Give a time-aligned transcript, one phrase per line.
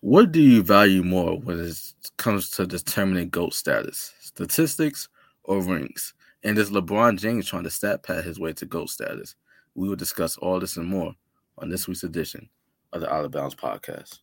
[0.00, 1.78] What do you value more when it
[2.16, 4.12] comes to determining GOAT status?
[4.20, 5.08] Statistics
[5.44, 6.12] or rings?
[6.44, 9.34] And is LeBron James trying to stat pad his way to GOAT status?
[9.74, 11.14] We will discuss all this and more
[11.58, 12.48] on this week's edition
[12.92, 14.18] of the Outta Bounds podcast.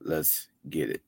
[0.00, 1.02] Let's get it.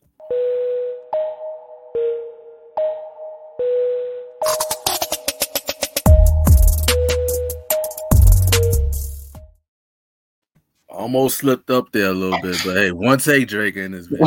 [10.93, 14.27] Almost slipped up there a little bit, but hey, one take Drake in this video.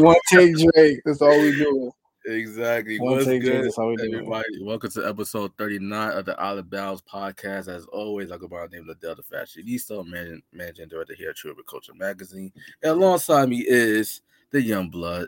[0.00, 1.00] one take Drake.
[1.04, 1.90] That's all we do.
[2.26, 3.00] Exactly.
[3.00, 3.62] One What's take Drake.
[3.64, 4.14] That's all we do.
[4.14, 4.44] everybody?
[4.62, 7.66] Welcome to episode 39 of the Outta Bounds podcast.
[7.66, 11.30] As always, I go by the name of the Delta Fashionista, managing, managing director here
[11.30, 12.52] at True Agriculture Magazine.
[12.84, 14.22] And alongside me is
[14.52, 15.26] the young blood,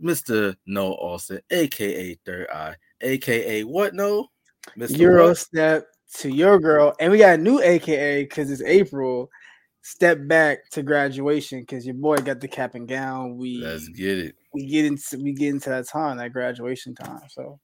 [0.00, 0.54] Mr.
[0.66, 4.28] Noel Austin, aka Third Eye, aka what no?
[4.78, 4.98] Mr.
[4.98, 5.38] Euro What?
[5.38, 9.28] step to your girl, and we got a new AKA because it's April.
[9.82, 13.36] Step back to graduation because your boy got the cap and gown.
[13.36, 14.34] We Let's get it.
[14.52, 17.20] we get into we get into that time, that graduation time.
[17.28, 17.58] So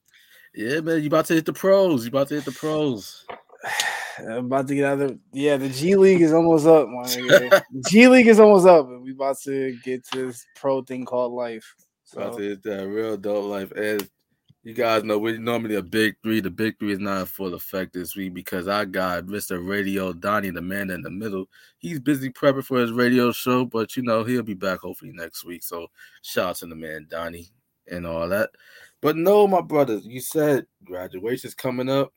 [0.55, 2.05] Yeah, man, you about to hit the pros.
[2.05, 3.27] You about to hit the pros.
[4.19, 5.57] I'm about to get out of the yeah.
[5.57, 6.87] The G League is almost up.
[7.89, 11.33] G League is almost up, and we about to get to this pro thing called
[11.33, 11.75] life.
[12.13, 13.73] About So to hit that real adult life.
[13.73, 14.09] And
[14.65, 16.41] you guys know we're normally a big three.
[16.41, 19.67] The big three is not in full effect this week because I got Mr.
[19.67, 21.51] Radio Donnie, the man in the middle.
[21.77, 25.45] He's busy prepping for his radio show, but you know, he'll be back hopefully next
[25.45, 25.63] week.
[25.63, 25.89] So
[26.23, 27.51] shout out to the man Donnie
[27.91, 28.51] and all that.
[29.03, 32.15] But no, my brothers, you said graduation's coming up.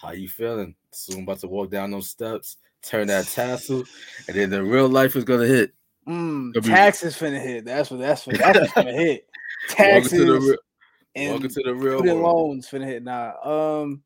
[0.00, 0.76] How you feeling?
[0.92, 3.82] Soon about to walk down those steps, turn that tassel,
[4.28, 5.72] and then the real life is gonna hit.
[6.06, 7.64] mm, be- taxes finna hit.
[7.64, 9.26] That's what that's what that's finna hit.
[9.70, 10.56] Taxes to the real,
[11.14, 12.20] and welcome to the real world.
[12.20, 13.36] loans finna hit now.
[13.42, 14.02] Um,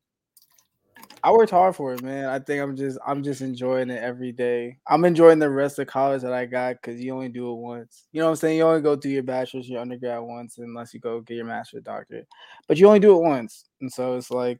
[1.23, 2.25] I worked hard for it, man.
[2.25, 4.77] I think I'm just I'm just enjoying it every day.
[4.87, 8.05] I'm enjoying the rest of college that I got because you only do it once.
[8.11, 8.57] You know what I'm saying?
[8.57, 11.83] You only go through your bachelor's, your undergrad once, unless you go get your master's,
[11.83, 12.27] doctorate.
[12.67, 14.59] But you only do it once, and so it's like,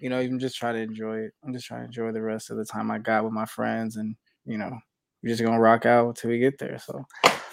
[0.00, 1.34] you know, I'm just trying to enjoy it.
[1.44, 3.96] I'm just trying to enjoy the rest of the time I got with my friends,
[3.96, 4.76] and you know,
[5.22, 6.78] we're just gonna rock out until we get there.
[6.78, 7.04] So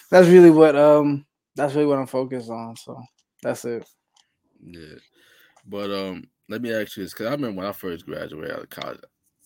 [0.09, 2.75] that's really what um that's really what I'm focused on.
[2.77, 2.99] So
[3.43, 3.85] that's it.
[4.65, 4.97] Yeah.
[5.65, 8.63] But um, let me ask you this because I remember when I first graduated out
[8.63, 8.99] of college,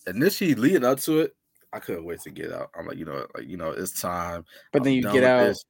[0.07, 1.35] initially leading up to it,
[1.73, 2.69] I couldn't wait to get out.
[2.77, 4.45] I'm like, you know, like you know, it's time.
[4.71, 5.45] But then I'm you get out.
[5.45, 5.63] this.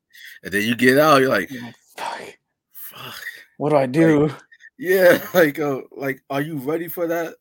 [0.43, 1.49] and then you get out, you're like,
[1.97, 2.37] "Fuck,
[2.71, 3.21] fuck.
[3.57, 4.31] what do I do?
[4.77, 7.35] Yeah, like, uh, like, are you ready for that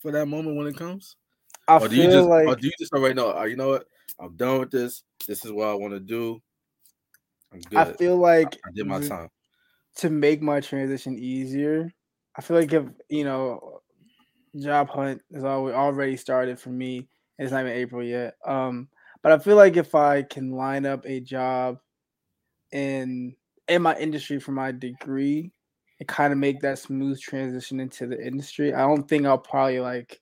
[0.00, 1.16] for that moment when it comes?
[1.66, 3.36] I or do you feel just, like or do you just already know?
[3.36, 3.86] Uh, you know what?
[4.20, 5.02] I'm done with this.
[5.26, 6.40] This is what I want to do.
[7.52, 7.78] I'm good.
[7.78, 9.28] I feel like I did my time.
[9.96, 11.92] To make my transition easier.
[12.36, 13.80] I feel like if you know,
[14.60, 17.08] job hunt is already started for me.
[17.38, 18.34] It's not even April yet.
[18.46, 18.88] Um,
[19.22, 21.78] but I feel like if I can line up a job
[22.72, 23.34] in
[23.68, 25.52] in my industry for my degree
[26.00, 29.80] and kind of make that smooth transition into the industry, I don't think I'll probably
[29.80, 30.20] like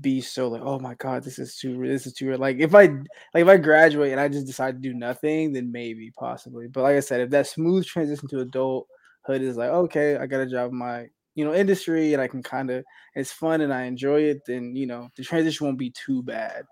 [0.00, 2.40] be so like, oh my god, this is too this is too weird.
[2.40, 5.70] like if I like if I graduate and I just decide to do nothing, then
[5.70, 6.66] maybe possibly.
[6.66, 8.40] But like I said, if that smooth transition to
[9.24, 12.28] adulthood is like, okay, I got a job in my you know industry and I
[12.28, 15.78] can kind of it's fun and I enjoy it, then you know the transition won't
[15.78, 16.64] be too bad.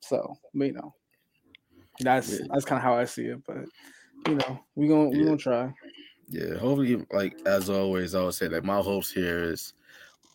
[0.00, 0.94] So you know,
[2.00, 2.46] that's Yeah.
[2.50, 3.42] that's kind of how I see it.
[3.46, 3.64] But
[4.26, 5.24] you know, we gonna we Yeah.
[5.24, 5.74] gonna try.
[6.28, 9.74] Yeah, hopefully, like as always, I would say like my hopes here is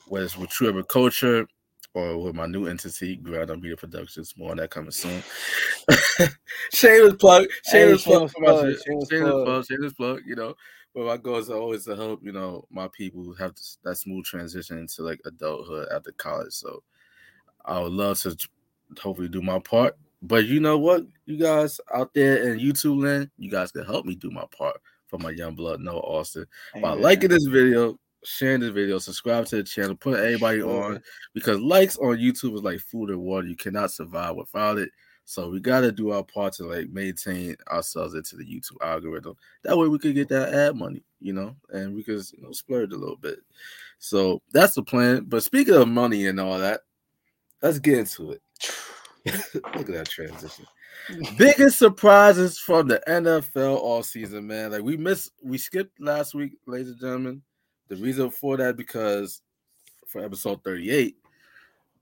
[0.07, 1.47] whether it's with True Agriculture
[1.95, 4.35] or with my new entity, Ground Up Media Productions.
[4.37, 5.23] More on that coming soon.
[6.73, 10.21] shameless plug, Hey, shameless plug, shameless plug, shameless plug, shameless plug.
[10.25, 10.55] You know,
[10.99, 13.55] but my goal is always to help you know my people have
[13.85, 16.51] that smooth transition into like adulthood after college.
[16.51, 16.83] So
[17.63, 18.35] I would love to
[19.01, 19.97] hopefully do my part.
[20.21, 24.05] But you know what, you guys out there in YouTube land, you guys can help
[24.05, 24.75] me do my part
[25.07, 26.45] for my young blood, Noel Austin
[26.81, 31.01] by liking this video, sharing this video, subscribe to the channel, put everybody on
[31.33, 33.47] because likes on YouTube is like food and water.
[33.47, 34.89] You cannot survive without it.
[35.29, 39.35] So we gotta do our part to like maintain ourselves into the YouTube algorithm.
[39.61, 42.51] That way we could get that ad money, you know, and we could you know
[42.51, 43.37] splurge a little bit.
[43.99, 45.25] So that's the plan.
[45.27, 46.81] But speaking of money and all that,
[47.61, 48.41] let's get into it.
[49.53, 50.65] Look at that transition.
[51.37, 54.71] Biggest surprises from the NFL all season, man.
[54.71, 57.43] Like we missed, we skipped last week, ladies and gentlemen.
[57.87, 59.43] The reason for that because
[60.07, 61.17] for episode 38,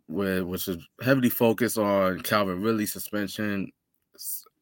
[0.07, 3.71] where which is heavily focused on Calvin Ridley suspension,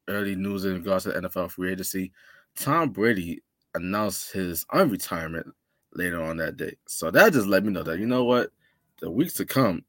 [0.08, 2.12] early news in regards to NFL free agency.
[2.56, 3.42] Tom Brady
[3.74, 5.50] announced his unretirement
[5.94, 6.74] later on that day.
[6.86, 8.50] So that just let me know that you know what,
[9.00, 9.84] the weeks to come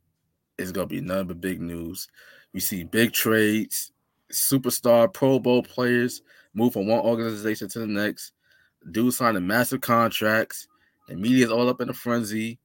[0.57, 2.07] is gonna be none but big news.
[2.53, 3.91] We see big trades,
[4.31, 6.21] superstar Pro Bowl players
[6.53, 8.33] move from one organization to the next.
[8.91, 10.67] Dudes signing massive contracts.
[11.07, 12.59] The media's all up in a frenzy.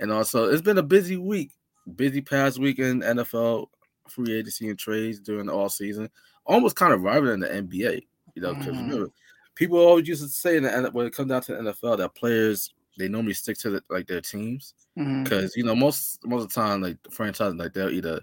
[0.00, 1.52] And also, it's been a busy week,
[1.96, 3.68] busy past weekend NFL
[4.08, 6.08] free agency and trades during the all season.
[6.46, 8.86] Almost kind of rivaling the NBA, you know, because Mhm.
[8.88, 9.10] remember,
[9.54, 12.14] people always used to say in the, when it comes down to the NFL that
[12.14, 14.74] players they normally stick to the, like their teams
[15.22, 18.20] because you know most most of the time like the franchise like they'll either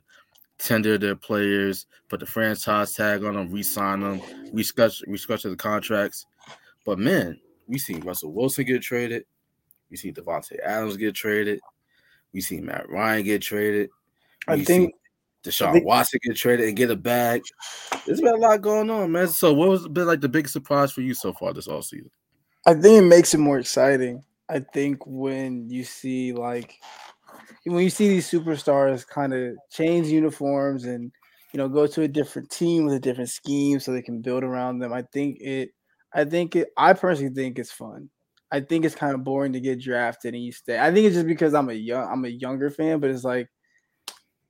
[0.58, 4.20] tender their players, put the franchise tag on them, re-sign them,
[4.54, 6.26] restructure restructure the contracts.
[6.86, 9.26] But man, we seen Russell Wilson get traded,
[9.90, 11.60] we seen Davante Adams get traded,
[12.36, 13.90] we seen Matt Ryan get traded.
[14.48, 14.94] I think
[15.44, 17.42] Deshaun think- Watson get traded and get a bag.
[18.06, 19.28] There's been a lot going on, man.
[19.30, 22.12] So what was been like the biggest surprise for you so far this all season?
[22.68, 24.24] I think it makes it more exciting.
[24.50, 26.76] I think when you see like
[27.64, 31.12] when you see these superstars kind of change uniforms and
[31.54, 34.44] you know go to a different team with a different scheme so they can build
[34.44, 34.94] around them.
[34.94, 35.70] I think it
[36.14, 38.10] I think it I personally think it's fun.
[38.56, 40.80] I think it's kind of boring to get drafted and you stay.
[40.80, 43.50] I think it's just because I'm a young I'm a younger fan, but it's like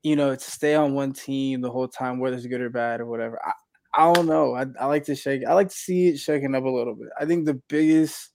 [0.03, 3.01] you know, to stay on one team the whole time, whether it's good or bad
[3.01, 3.39] or whatever.
[3.43, 3.53] I,
[3.91, 4.53] I don't know.
[4.53, 5.41] I, I like to shake.
[5.47, 7.07] I like to see it shaking up a little bit.
[7.19, 8.29] I think the biggest,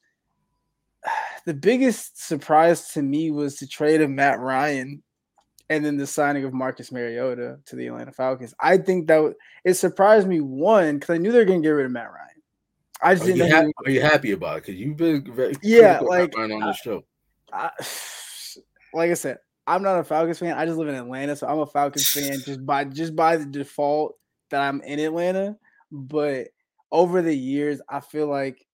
[1.46, 5.00] the biggest surprise to me was the trade of Matt Ryan,
[5.68, 8.52] and then the signing of Marcus Mariota to the Atlanta Falcons.
[8.58, 9.34] I think that
[9.64, 12.10] it surprised me one because I knew they were going to get rid of Matt
[12.10, 12.29] Ryan.
[13.02, 13.56] I just Are you, didn't know.
[13.56, 14.60] hap- who- are you happy about it?
[14.62, 17.02] Because you've been very Yeah, like, on the show.
[17.52, 17.70] I,
[18.92, 20.56] like I said, I'm not a Falcons fan.
[20.56, 23.46] I just live in Atlanta, so I'm a Falcons fan just by just by the
[23.46, 24.16] default
[24.50, 25.56] that I'm in Atlanta.
[25.92, 26.48] But
[26.90, 28.66] over the years, I feel like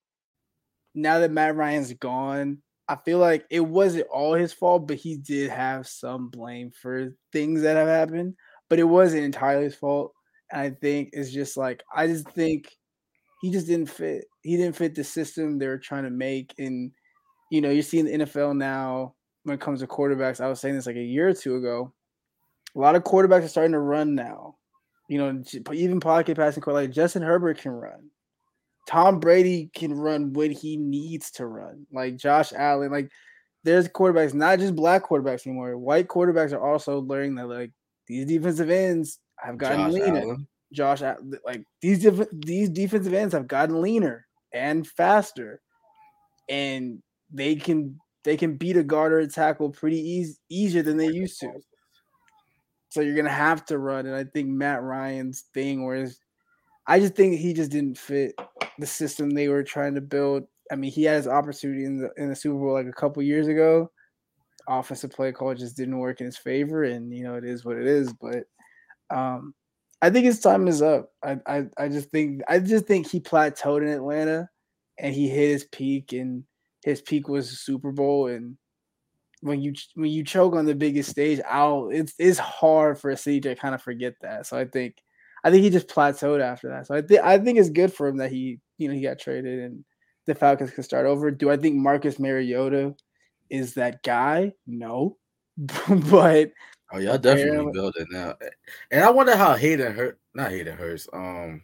[0.94, 5.17] now that Matt Ryan's gone, I feel like it wasn't all his fault, but he
[5.17, 8.34] did have some blame for things that have happened.
[8.69, 10.12] But it wasn't entirely his fault.
[10.50, 12.72] And I think it's just like I just think
[13.43, 14.25] he just didn't fit.
[14.43, 16.55] He didn't fit the system they were trying to make.
[16.59, 16.93] And
[17.50, 20.41] you know, you're seeing the NFL now when it comes to quarterbacks.
[20.41, 21.93] I was saying this like a year or two ago.
[22.75, 24.56] A lot of quarterbacks are starting to run now.
[25.09, 25.43] You know,
[25.73, 28.11] even pocket passing, quarter- like Justin Herbert can run.
[28.88, 31.87] Tom Brady can run when he needs to run.
[31.93, 33.11] Like Josh Allen, like
[33.65, 35.77] there's quarterbacks, not just black quarterbacks anymore.
[35.77, 37.73] White quarterbacks are also learning that like
[38.06, 40.21] these defensive ends have gotten Josh leaner.
[40.21, 40.49] Allen.
[40.73, 41.01] Josh,
[41.45, 45.61] like these these defensive ends have gotten leaner and faster,
[46.49, 47.03] and
[47.33, 51.09] they can they can beat a guard or a tackle pretty easy easier than they
[51.09, 51.53] used to.
[52.91, 56.19] So you're gonna have to run, and I think Matt Ryan's thing was,
[56.87, 58.35] I just think he just didn't fit
[58.79, 60.45] the system they were trying to build.
[60.73, 63.23] I mean, he had his opportunity in the in the Super Bowl like a couple
[63.23, 63.91] years ago.
[64.69, 67.77] Offensive play call just didn't work in his favor, and you know it is what
[67.77, 68.13] it is.
[68.15, 68.45] But
[69.17, 69.55] um,
[70.02, 71.10] I think his time is up.
[71.22, 74.48] I, I I just think I just think he plateaued in Atlanta,
[74.98, 76.44] and he hit his peak, and
[76.84, 78.28] his peak was the Super Bowl.
[78.28, 78.56] And
[79.40, 83.16] when you when you choke on the biggest stage, I'll it's it's hard for a
[83.16, 84.46] city to kind of forget that.
[84.46, 84.96] So I think
[85.44, 86.87] I think he just plateaued after that.
[86.87, 89.19] So I think I think it's good for him that he you know he got
[89.19, 89.84] traded and
[90.26, 91.31] the Falcons can start over.
[91.31, 92.94] Do I think Marcus Mariota
[93.48, 94.52] is that guy?
[94.66, 95.16] No,
[95.88, 96.50] but
[96.96, 98.34] Oh, y'all definitely building now.
[98.90, 101.62] And I wonder how Hayden hurt not Hayden Hurst, um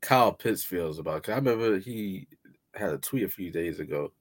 [0.00, 1.24] Kyle Pitts feels about it.
[1.24, 2.26] 'Cause I remember he
[2.74, 4.12] had a tweet a few days ago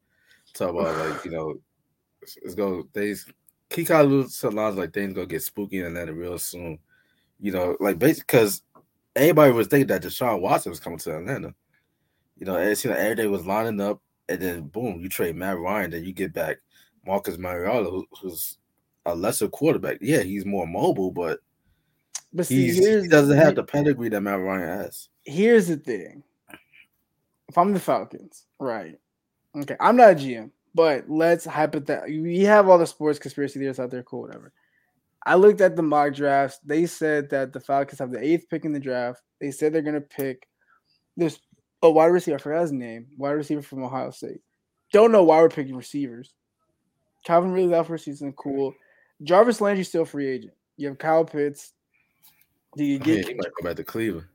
[0.54, 1.62] talking about like, you know,
[2.22, 3.28] it's, go going things
[3.72, 6.80] he kind of lines like things gonna get spooky in Atlanta real soon.
[7.40, 8.64] You know, like basically because
[9.16, 11.56] everybody was thinking that Deshaun Watson was coming to Atlanta.
[12.38, 15.36] You know, it seemed like every day was lining up, and then boom, you trade
[15.38, 16.60] Matt Ryan, then you get back
[17.08, 18.60] Marcus Mariota, who, who's
[19.06, 19.98] a lesser quarterback.
[20.02, 21.40] Yeah, he's more mobile, but
[22.34, 25.10] but see, he doesn't have the pedigree that Matt Ryan has.
[25.26, 26.24] here's the thing.
[27.50, 28.98] If I'm the Falcons, right?
[29.58, 32.22] Okay, I'm not a GM, but let's hypothetical.
[32.22, 34.04] We have all the sports conspiracy theories out there.
[34.04, 34.54] Cool, whatever.
[35.26, 36.60] I looked at the mock drafts.
[36.64, 39.22] They said that the Falcons have the eighth pick in the draft.
[39.42, 40.48] They said they're gonna pick
[41.18, 41.40] this
[41.84, 42.36] a wide receiver.
[42.36, 43.08] I forgot his name.
[43.18, 44.42] Wide receiver from Ohio State.
[44.94, 46.34] Don't know why we're picking receivers.
[47.26, 48.34] Calvin Ridley's out for a season.
[48.34, 48.74] Cool.
[49.24, 50.54] Jarvis Landry's still free agent.
[50.78, 51.74] You have Kyle Pitts.
[52.76, 54.28] Do you I get mean, he might go back to Cleveland.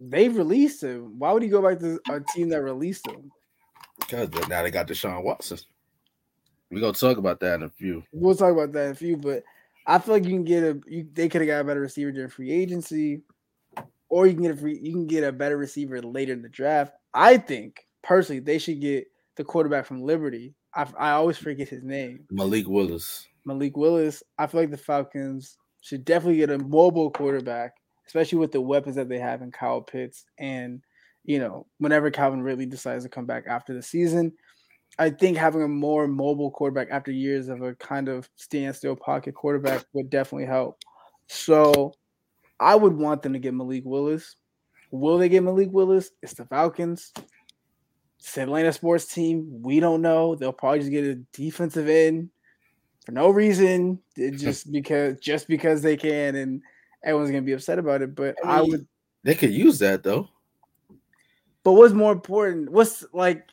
[0.00, 1.18] They've released him.
[1.18, 3.30] Why would he go back to a team that released him?
[3.98, 5.58] Because now they got Deshaun Watson.
[6.70, 8.02] We're gonna talk about that in a few.
[8.12, 9.44] We'll talk about that in a few, but
[9.86, 12.10] I feel like you can get a you, they could have got a better receiver
[12.10, 13.22] during free agency,
[14.08, 16.48] or you can get a free you can get a better receiver later in the
[16.48, 16.94] draft.
[17.12, 19.06] I think personally they should get
[19.36, 20.54] the quarterback from Liberty.
[20.74, 23.26] I, I always forget his name, Malik Willis.
[23.44, 24.22] Malik Willis.
[24.38, 27.72] I feel like the Falcons should definitely get a mobile quarterback,
[28.06, 30.82] especially with the weapons that they have in Kyle Pitts and
[31.24, 34.32] you know, whenever Calvin Ridley decides to come back after the season.
[34.98, 39.34] I think having a more mobile quarterback after years of a kind of standstill pocket
[39.34, 40.78] quarterback would definitely help.
[41.26, 41.94] So
[42.60, 44.36] I would want them to get Malik Willis.
[44.92, 46.10] Will they get Malik Willis?
[46.22, 47.12] It's the Falcons.
[48.20, 49.62] It's Atlanta sports team.
[49.62, 50.36] We don't know.
[50.36, 52.30] They'll probably just get a defensive end
[53.04, 56.62] for no reason, just because just because they can, and
[57.02, 58.14] everyone's gonna be upset about it.
[58.14, 58.86] But I, mean, I would.
[59.22, 60.28] They could use that though.
[61.62, 62.70] But what's more important?
[62.70, 63.46] What's like?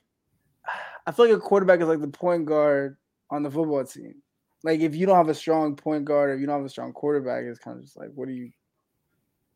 [1.07, 2.97] I feel like a quarterback is like the point guard
[3.29, 4.15] on the football team.
[4.63, 6.69] Like if you don't have a strong point guard, or if you don't have a
[6.69, 8.51] strong quarterback, it's kind of just like, what do you?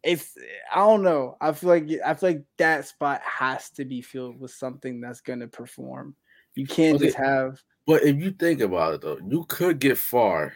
[0.04, 0.38] It's
[0.74, 1.38] I don't know.
[1.42, 5.22] I feel like I feel like that spot has to be filled with something that's
[5.22, 6.16] gonna perform.
[6.56, 7.06] You can't okay.
[7.06, 10.54] just have but if you think about it though, you could get far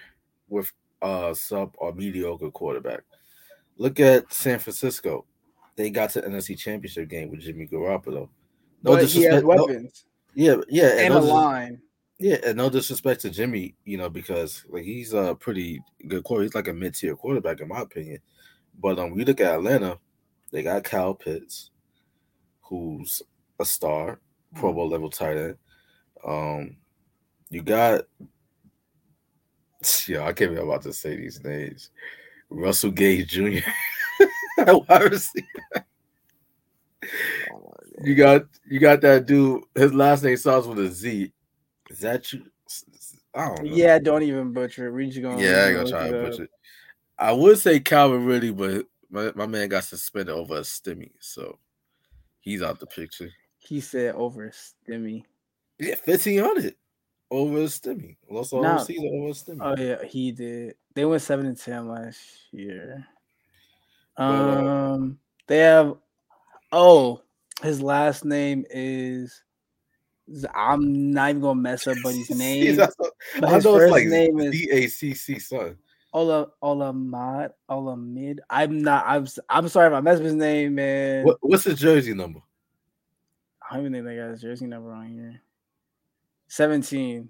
[0.48, 0.72] with
[1.02, 3.02] a sub or mediocre quarterback.
[3.78, 5.26] Look at San Francisco.
[5.76, 8.30] They got to the NFC Championship game with Jimmy Garoppolo.
[8.84, 10.06] No but he has weapons.
[10.36, 11.82] No, yeah, yeah, and, and no a line.
[12.20, 16.50] Yeah, and no disrespect to Jimmy, you know, because like he's a pretty good quarterback.
[16.50, 18.20] He's like a mid-tier quarterback in my opinion.
[18.78, 20.00] But um, we look at Atlanta,
[20.52, 21.72] they got Kyle Pitts,
[22.62, 23.22] who's
[23.60, 24.20] a star,
[24.56, 24.76] Pro hmm.
[24.76, 25.58] Bowl level tight end.
[26.26, 26.78] Um,
[27.50, 28.06] you got
[30.08, 31.92] yeah, I can't be about to say these names.
[32.50, 33.60] Russell Gage Jr.
[34.68, 34.84] Oh,
[38.04, 39.64] you got you got that dude.
[39.74, 41.32] His last name starts with a Z.
[41.90, 42.44] Is that you?
[43.34, 43.74] I don't know.
[43.74, 44.92] Yeah, don't even butcher it.
[44.92, 45.40] We just going.
[45.40, 46.50] Yeah, I gonna try to butcher it.
[47.18, 51.58] I would say Calvin Ridley, but my, my man got suspended over a stimmy, so
[52.42, 53.30] he's out the picture.
[53.60, 55.24] He said over a stimmy.
[55.80, 56.76] Yeah, fifteen hundred
[57.32, 58.18] over Stimmy.
[58.30, 59.60] Lost all nah, season over Stimmy.
[59.62, 60.76] Oh yeah, he did.
[60.96, 62.20] They went seven and ten last
[62.52, 63.08] year.
[64.18, 65.96] Uh, um, they have.
[66.72, 67.22] Oh,
[67.62, 69.44] his last name is.
[70.54, 72.78] I'm not even gonna mess up Buddy's name.
[73.40, 75.78] but his first like name is D A C C son.
[76.14, 78.40] Ola Olamad Olamid.
[78.50, 79.06] I'm not.
[79.08, 79.28] I'm.
[79.50, 81.26] I'm sorry if I messed up his name, man.
[81.26, 82.40] What, what's his jersey number?
[83.70, 85.42] I don't even think they got his jersey number on here.
[86.50, 87.30] 17.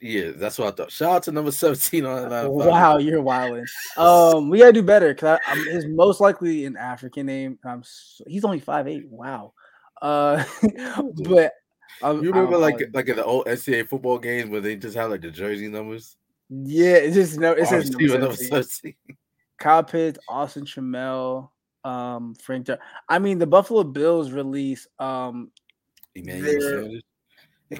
[0.00, 0.90] Yeah, that's what I thought.
[0.90, 2.50] Shout out to number 17 on that.
[2.50, 3.66] Wow, you're wilding.
[3.98, 7.58] Um, we gotta do better because I'm his most likely an African name.
[7.64, 9.06] I'm so, he's only five eight.
[9.08, 9.52] Wow.
[10.00, 10.42] Uh,
[11.24, 11.52] but
[12.02, 15.06] I'm, you remember like like in the old NCAA football games where they just had
[15.06, 16.16] like the jersey numbers?
[16.48, 17.52] Yeah, it's just no.
[17.52, 18.20] It says number 17.
[18.20, 18.94] number 17.
[19.58, 21.50] Kyle Pitts, Austin Trammell,
[21.84, 22.68] um, Frank.
[23.08, 25.50] I mean, the Buffalo Bills release um,
[26.14, 27.02] Emmanuel Sanders.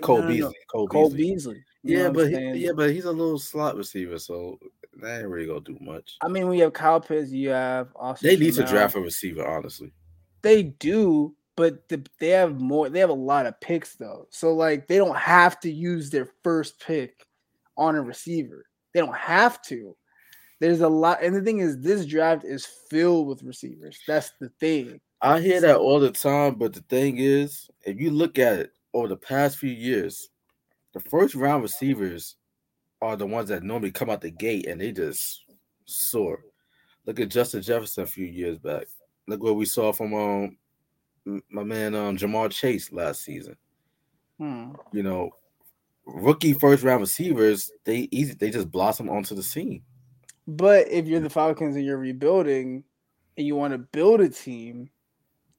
[0.01, 0.55] Cole no, no, Beasley.
[0.71, 1.35] Cole, Cole Beasley.
[1.35, 1.65] Beasley.
[1.83, 4.59] Yeah, but he, yeah, but he's a little slot receiver, so
[5.01, 6.17] that ain't really gonna do much.
[6.23, 8.29] I mean, we have Kyle Pitts, you have Austin.
[8.29, 9.93] They need to draft a receiver, honestly.
[10.43, 12.89] They do, but the, they have more.
[12.89, 16.31] They have a lot of picks though, so like they don't have to use their
[16.43, 17.27] first pick
[17.77, 18.65] on a receiver.
[18.95, 19.97] They don't have to.
[20.61, 23.99] There's a lot, and the thing is, this draft is filled with receivers.
[24.07, 25.01] That's the thing.
[25.21, 28.73] I hear that all the time, but the thing is, if you look at it,
[28.95, 30.31] over the past few years,
[30.95, 32.37] the first round receivers
[33.03, 35.45] are the ones that normally come out the gate and they just
[35.85, 36.41] soar.
[37.05, 38.87] Look at Justin Jefferson a few years back.
[39.27, 40.57] Look what we saw from um
[41.51, 43.57] my man um Ja'Marr Chase last season.
[44.39, 44.73] Hmm.
[44.93, 45.31] You know,
[46.07, 49.83] rookie first round receivers, they easy they just blossom onto the scene.
[50.47, 52.85] But if you're the Falcons and you're rebuilding
[53.37, 54.91] and you want to build a team,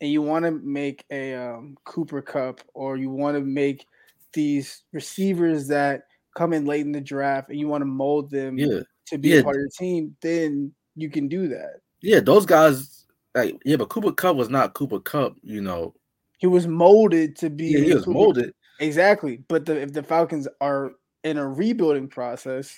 [0.02, 3.86] and you want to make a um, Cooper Kupp or you want to make
[4.34, 6.04] these receivers that
[6.36, 8.82] come in late in the draft and you want to mold them yeah.
[9.08, 9.42] to be yeah.
[9.42, 11.80] part of your team, then you can do that.
[12.02, 15.94] Yeah, those guys, like yeah, but Cooper Kupp was not Cooper Kupp, you know.
[16.38, 17.68] He was molded to be.
[17.68, 18.14] Yeah, he was Cooper.
[18.14, 19.42] molded exactly.
[19.48, 20.92] But the, if the Falcons are
[21.24, 22.78] in a rebuilding process,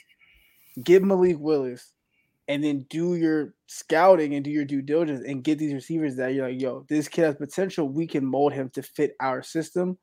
[0.83, 1.93] give Malik Willis
[2.47, 6.33] and then do your scouting and do your due diligence and get these receivers that
[6.33, 7.89] you're like, yo, this kid has potential.
[7.89, 9.97] We can mold him to fit our system,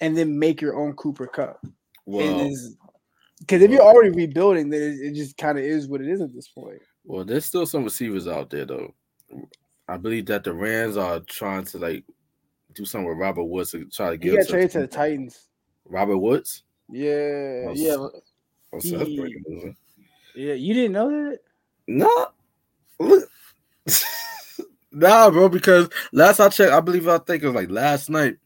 [0.00, 1.64] and then make your own Cooper Kupp.
[2.06, 2.50] Well,
[3.40, 6.20] because if you're already rebuilding, then it, it just kind of is what it is
[6.20, 6.80] at this point.
[7.04, 8.94] Well, there's still some receivers out there though.
[9.88, 12.04] I believe that the Rams are trying to like
[12.74, 14.32] do something with Robert Woods to try to get.
[14.32, 15.48] He got traded to the Titans.
[15.84, 16.62] Robert Woods.
[16.90, 17.96] Yeah, yeah.
[18.80, 19.74] He,
[20.34, 21.38] yeah, you didn't know that.
[21.86, 22.28] No.
[22.98, 23.28] look.
[24.92, 28.36] nah, bro, because last I checked, I believe I think it was like last night.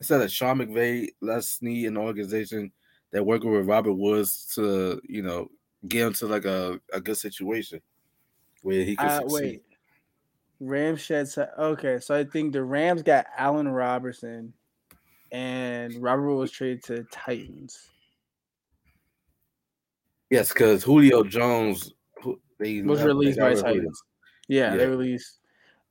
[0.00, 2.72] It said that Sean McVay, Les need an organization
[3.12, 5.48] that working with Robert Woods to, you know,
[5.88, 7.80] get him to like a, a good situation
[8.62, 9.42] where he can uh, succeed.
[9.42, 9.62] Wait.
[10.60, 11.28] Rams shed.
[11.58, 14.52] Okay, so I think the Rams got Allen Robinson,
[15.30, 17.90] and Robert was traded to Titans.
[20.30, 21.92] Yes, because Julio Jones
[22.58, 24.02] they was released by Titans.
[24.48, 25.38] Yeah, yeah, they released.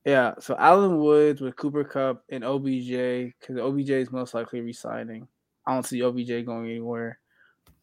[0.04, 5.26] Yeah, so Allen Woods with Cooper Kupp and OBJ because OBJ is most likely resigning.
[5.66, 7.18] I don't see OBJ going anywhere.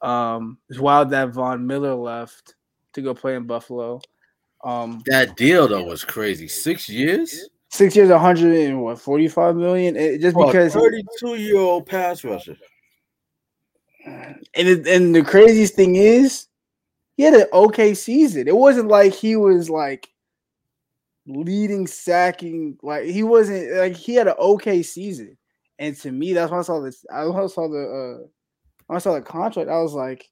[0.02, 2.56] Um, it's wild that Von Miller left
[2.94, 4.02] to go play in Buffalo.
[4.64, 6.48] Um, that deal though was crazy.
[6.48, 7.50] Six years.
[7.70, 9.96] Six years, 100 and what, 45 million?
[9.96, 12.56] It, just because 32 year old pass rusher.
[14.06, 16.48] And it, and the craziest thing is,
[17.16, 18.48] he had an okay season.
[18.48, 20.10] It wasn't like he was like
[21.28, 22.78] leading sacking.
[22.82, 25.38] Like he wasn't like he had an okay season.
[25.80, 27.06] And to me, that's when I saw this.
[27.12, 28.28] I saw the uh
[28.88, 29.70] when I saw the contract.
[29.70, 30.30] I was like,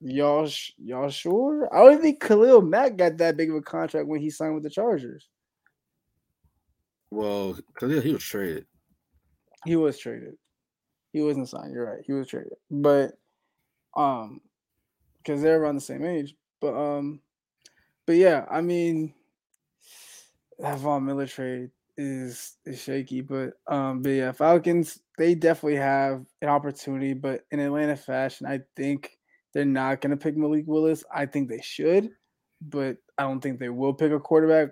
[0.00, 1.68] y'all, sh- y'all sure?
[1.74, 4.62] I don't think Khalil Mack got that big of a contract when he signed with
[4.62, 5.28] the Chargers.
[7.10, 8.66] Well, Khalil, he was traded.
[9.64, 10.34] He was traded.
[11.12, 11.72] He wasn't signed.
[11.72, 12.04] You're right.
[12.06, 13.12] He was traded, but
[13.96, 14.40] um,
[15.26, 16.34] because they're around the same age.
[16.60, 17.20] But um,
[18.06, 19.12] but yeah, I mean,
[20.58, 26.24] that Von Miller trade is is shaky, but um, but yeah, Falcons they definitely have
[26.42, 29.18] an opportunity, but in Atlanta fashion, I think
[29.52, 31.04] they're not going to pick Malik Willis.
[31.12, 32.10] I think they should,
[32.60, 34.70] but I don't think they will pick a quarterback.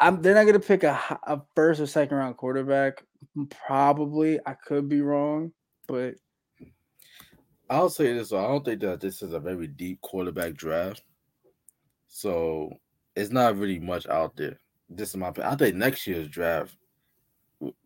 [0.00, 3.04] I'm, they're not going to pick a, a first or second round quarterback.
[3.50, 5.52] Probably, I could be wrong,
[5.86, 6.14] but
[7.70, 11.02] I'll say this: I don't think that this is a very deep quarterback draft.
[12.08, 12.70] So
[13.16, 14.58] it's not really much out there.
[14.88, 15.32] This is my.
[15.42, 16.76] I think next year's draft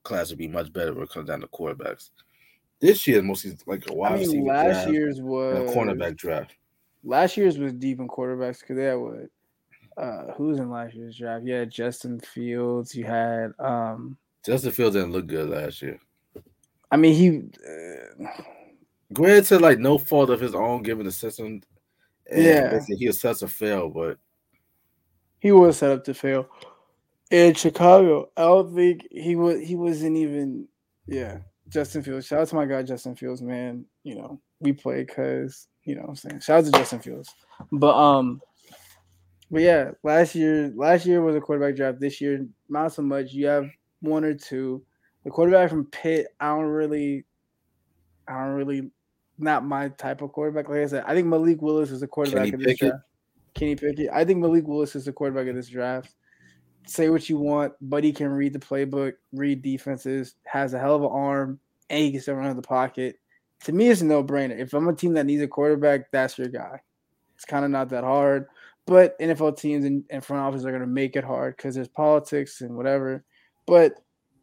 [0.03, 2.11] class would be much better when it comes down to quarterbacks.
[2.81, 6.55] This year mostly like a wide I mean, last year's was a cornerback draft.
[7.05, 9.29] Last year's was deep in quarterbacks because they had what?
[9.97, 11.45] Uh, who's in last year's draft?
[11.45, 12.95] You had Justin Fields.
[12.95, 15.99] You had um Justin Fields didn't look good last year.
[16.91, 17.39] I mean, he.
[17.69, 18.43] Uh,
[19.13, 21.63] Granted, like no fault of his own, given the system.
[22.31, 24.19] yeah, he was set to fail, but
[25.41, 26.49] he was set up to fail
[27.31, 28.31] in Chicago.
[28.37, 29.61] I don't think he was.
[29.67, 30.69] He wasn't even.
[31.07, 32.27] Yeah, Justin Fields.
[32.27, 33.87] Shout out to my guy Justin Fields, man.
[34.05, 36.41] You know we play because you know what I'm saying.
[36.41, 37.35] Shout out to Justin Fields.
[37.73, 38.41] But um,
[39.51, 42.01] but yeah, last year last year was a quarterback draft.
[42.01, 43.33] This year not so much.
[43.33, 44.85] You have one or two.
[45.25, 47.25] The quarterback from Pitt, I don't really,
[48.29, 48.91] I don't really,
[49.39, 50.69] not my type of quarterback.
[50.69, 53.05] Like I said, I think Malik Willis is a quarterback in this draft.
[53.55, 54.11] Kenny Pickett.
[54.13, 56.15] I think Malik Willis is the quarterback of this draft
[56.89, 60.97] say what you want, but he can read the playbook, read defenses, has a hell
[60.97, 63.17] of an arm, and he can still run in the pocket.
[63.65, 64.59] To me, it's a no brainer.
[64.59, 66.81] If I'm a team that needs a quarterback, that's your guy.
[67.35, 68.47] It's kind of not that hard,
[68.87, 71.89] but NFL teams and, and front office are going to make it hard because there's
[71.89, 73.25] politics and whatever.
[73.67, 73.95] But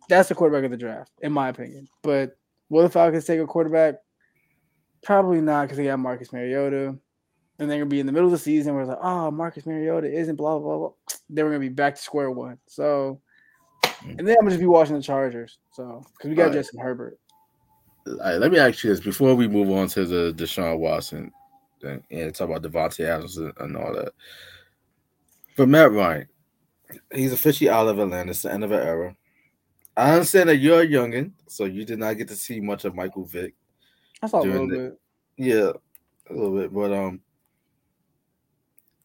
[0.08, 1.88] that's the quarterback of the draft, in my opinion.
[2.04, 2.38] But
[2.70, 3.96] will the Falcons take a quarterback?
[5.06, 6.98] Probably not because they got Marcus Mariota
[7.60, 9.68] and they're gonna be in the middle of the season where it's like, oh, Marcus
[9.68, 10.92] Mariota isn't blah blah blah.
[11.30, 12.58] Then we're gonna be back to square one.
[12.66, 13.22] So,
[13.84, 14.18] mm.
[14.18, 15.60] and then I'm gonna just be watching the Chargers.
[15.72, 17.20] So, because we got Justin Herbert.
[18.08, 21.32] Right, let me ask you this before we move on to the Deshaun Watson
[21.80, 24.12] thing and talk about Davante Adams and all that.
[25.56, 26.28] For Matt Ryan,
[27.14, 28.32] he's officially out of Atlanta.
[28.32, 29.16] It's the end of an era.
[29.96, 32.96] I understand that you're a youngin, so you did not get to see much of
[32.96, 33.54] Michael Vick.
[34.26, 35.00] I saw a little the, bit.
[35.38, 35.72] Yeah,
[36.30, 37.22] a little bit, but um,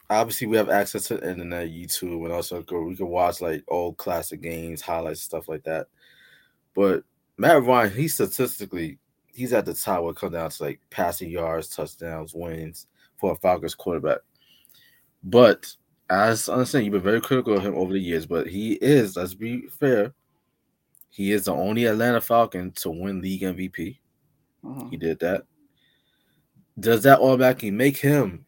[0.09, 3.97] obviously we have access to the internet, YouTube, and also we can watch like old
[3.97, 5.89] classic games, highlights, stuff like that.
[6.75, 7.05] But
[7.37, 11.31] Matt Ryan, he statistically he's at the top when it comes down to like passing
[11.31, 14.19] yards, touchdowns, wins for a Falcons quarterback.
[15.23, 15.75] But
[16.09, 19.17] as I understand you've been very critical of him over the years, but he is,
[19.17, 20.15] let's be fair,
[21.11, 23.99] he is the only Atlanta Falcon to win league MVP.
[24.65, 24.87] Uh-huh.
[24.91, 25.45] He did that.
[26.79, 28.47] Does that automatically make him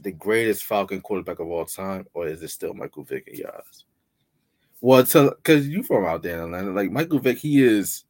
[0.00, 3.84] the greatest Falcon quarterback of all time, or is it still Michael Vick eyes?
[4.80, 8.04] Well, because you from out there in Atlanta, like Michael Vick, he is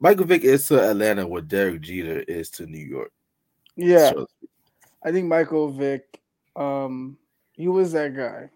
[0.00, 3.12] Michael Vick is to Atlanta what Derek Jeter is to New York.
[3.76, 4.26] Yeah, so,
[5.02, 6.20] I think Michael Vick,
[6.56, 7.16] um,
[7.52, 8.50] he was that guy.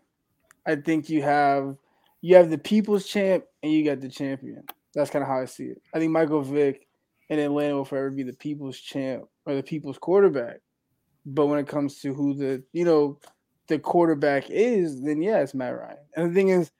[0.66, 1.76] I think you have
[2.20, 4.64] you have the people's champ and you got the champion.
[4.94, 5.80] That's kind of how I see it.
[5.94, 6.85] I think Michael Vick
[7.28, 10.58] in Atlanta will forever be the people's champ or the people's quarterback.
[11.24, 13.18] But when it comes to who the you know
[13.68, 15.96] the quarterback is, then yeah, it's Matt Ryan.
[16.16, 16.70] And the thing is,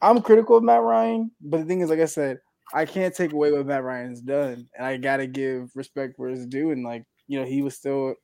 [0.00, 2.40] I'm critical of Matt Ryan, but the thing is, like I said,
[2.74, 6.46] I can't take away what Matt Ryan's done, and I gotta give respect where it's
[6.46, 6.72] due.
[6.72, 8.14] And like you know, he was still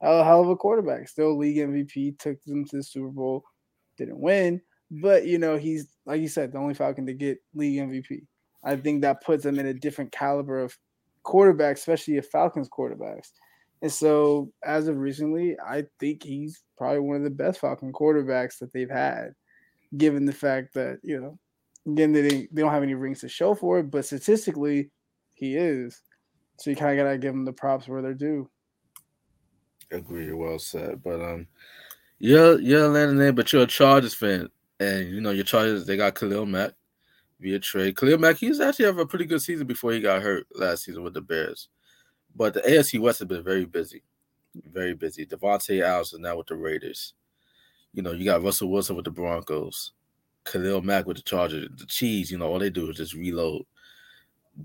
[0.00, 3.44] a hell of a quarterback, still league MVP, took them to the Super Bowl,
[3.96, 7.78] didn't win, but you know, he's like you said, the only Falcon to get league
[7.78, 8.22] MVP.
[8.64, 10.76] I think that puts him in a different caliber of
[11.22, 13.30] quarterback, especially if Falcons quarterbacks.
[13.80, 18.58] And so, as of recently, I think he's probably one of the best Falcon quarterbacks
[18.58, 19.34] that they've had,
[19.96, 21.38] given the fact that you know,
[21.86, 24.90] again, they didn't, they don't have any rings to show for it, but statistically,
[25.34, 26.02] he is.
[26.58, 28.50] So you kind of gotta give him the props where they're due.
[29.92, 31.02] Agree, well said.
[31.02, 31.46] But um,
[32.18, 34.48] you're you're Atlanta name, but you're a Chargers fan,
[34.80, 36.72] and you know your Chargers they got Khalil Mack
[37.40, 37.96] via trade.
[37.96, 41.02] Khalil Mack he's actually have a pretty good season before he got hurt last season
[41.02, 41.68] with the Bears,
[42.34, 44.02] but the AFC West has been very busy,
[44.70, 45.26] very busy.
[45.26, 47.14] Davante Adams is now with the Raiders.
[47.92, 49.92] You know you got Russell Wilson with the Broncos,
[50.44, 51.68] Khalil Mack with the Chargers.
[51.76, 53.62] The Chiefs, you know all they do is just reload.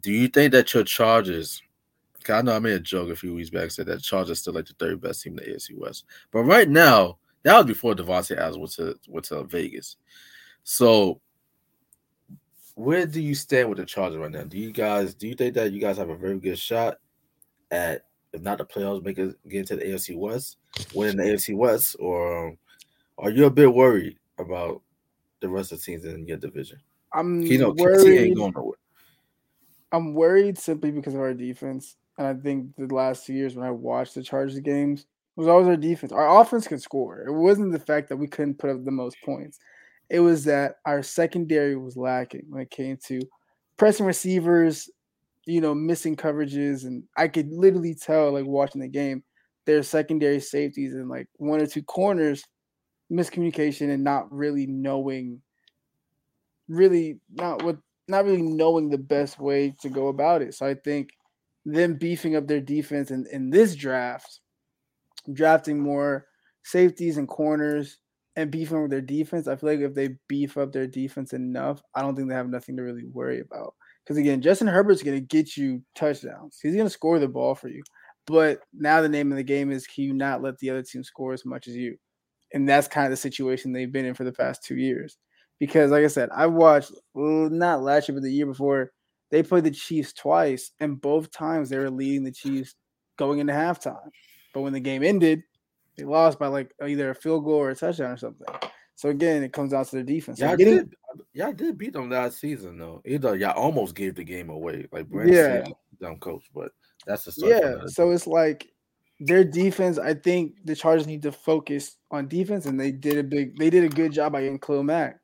[0.02, 1.62] Do you think that your Chargers
[2.30, 4.66] I know I made a joke a few weeks back said that Chargers still like
[4.66, 6.06] the third best team in the AFC West.
[6.32, 9.98] But right now, that was before Davante Adams went to went to Vegas.
[10.64, 11.20] So
[12.76, 14.44] where do you stand with the Chargers right now?
[14.44, 16.98] Do you guys do you think that you guys have a very good shot
[17.72, 20.58] at if not the playoffs, make it get into the AFC West,
[20.94, 22.56] winning the AFC West, or
[23.20, 24.82] are you a bit worried about
[25.40, 26.80] the rest of the teams in your division?
[27.14, 28.20] I'm You know, worried.
[28.20, 28.78] Ain't going nowhere.
[29.92, 31.96] I'm worried simply because of our defense.
[32.18, 35.48] And I think the last two years when I watched the Chargers games, it was
[35.48, 36.12] always our defense.
[36.12, 37.22] Our offense could score.
[37.22, 39.60] It wasn't the fact that we couldn't put up the most points.
[40.14, 43.20] It was that our secondary was lacking when it came to
[43.78, 44.88] pressing receivers,
[45.48, 46.86] you know, missing coverages.
[46.86, 49.24] And I could literally tell, like watching the game,
[49.66, 52.44] their secondary safeties and like one or two corners,
[53.12, 55.42] miscommunication and not really knowing,
[56.68, 60.54] really not what, not really knowing the best way to go about it.
[60.54, 61.10] So I think
[61.66, 64.42] them beefing up their defense in, in this draft,
[65.34, 66.28] drafting more
[66.64, 67.98] safeties and corners
[68.36, 71.82] and beefing with their defense, I feel like if they beef up their defense enough,
[71.94, 73.76] I don't think they have nothing to really worry about.
[74.04, 76.60] Because again, Justin Herbert's going to get you touchdowns.
[76.62, 77.84] He's going to score the ball for you.
[78.26, 81.04] But now the name of the game is can you not let the other team
[81.04, 81.98] score as much as you?
[82.54, 85.18] And that's kind of the situation they've been in for the past two years.
[85.60, 88.92] Because, like I said, I watched not last year, but the year before,
[89.32, 92.76] they played the Chiefs twice, and both times they were leading the Chiefs
[93.18, 94.10] going into halftime.
[94.54, 95.44] But when the game ended,
[95.98, 98.48] they lost by like either a field goal or a touchdown or something.
[98.96, 100.40] So again, it comes down to the defense.
[100.40, 100.96] Yeah, Y'all did,
[101.34, 103.02] y'all did beat them last season though.
[103.06, 105.64] Either y'all almost gave the game away, like Brandon Yeah.
[105.66, 106.72] said, dumb coach, but
[107.06, 107.54] that's the story.
[107.54, 107.76] yeah.
[107.88, 108.70] So it's like
[109.20, 109.98] their defense.
[109.98, 113.58] I think the Chargers need to focus on defense, and they did a big.
[113.58, 115.20] They did a good job by getting Khalil Mack.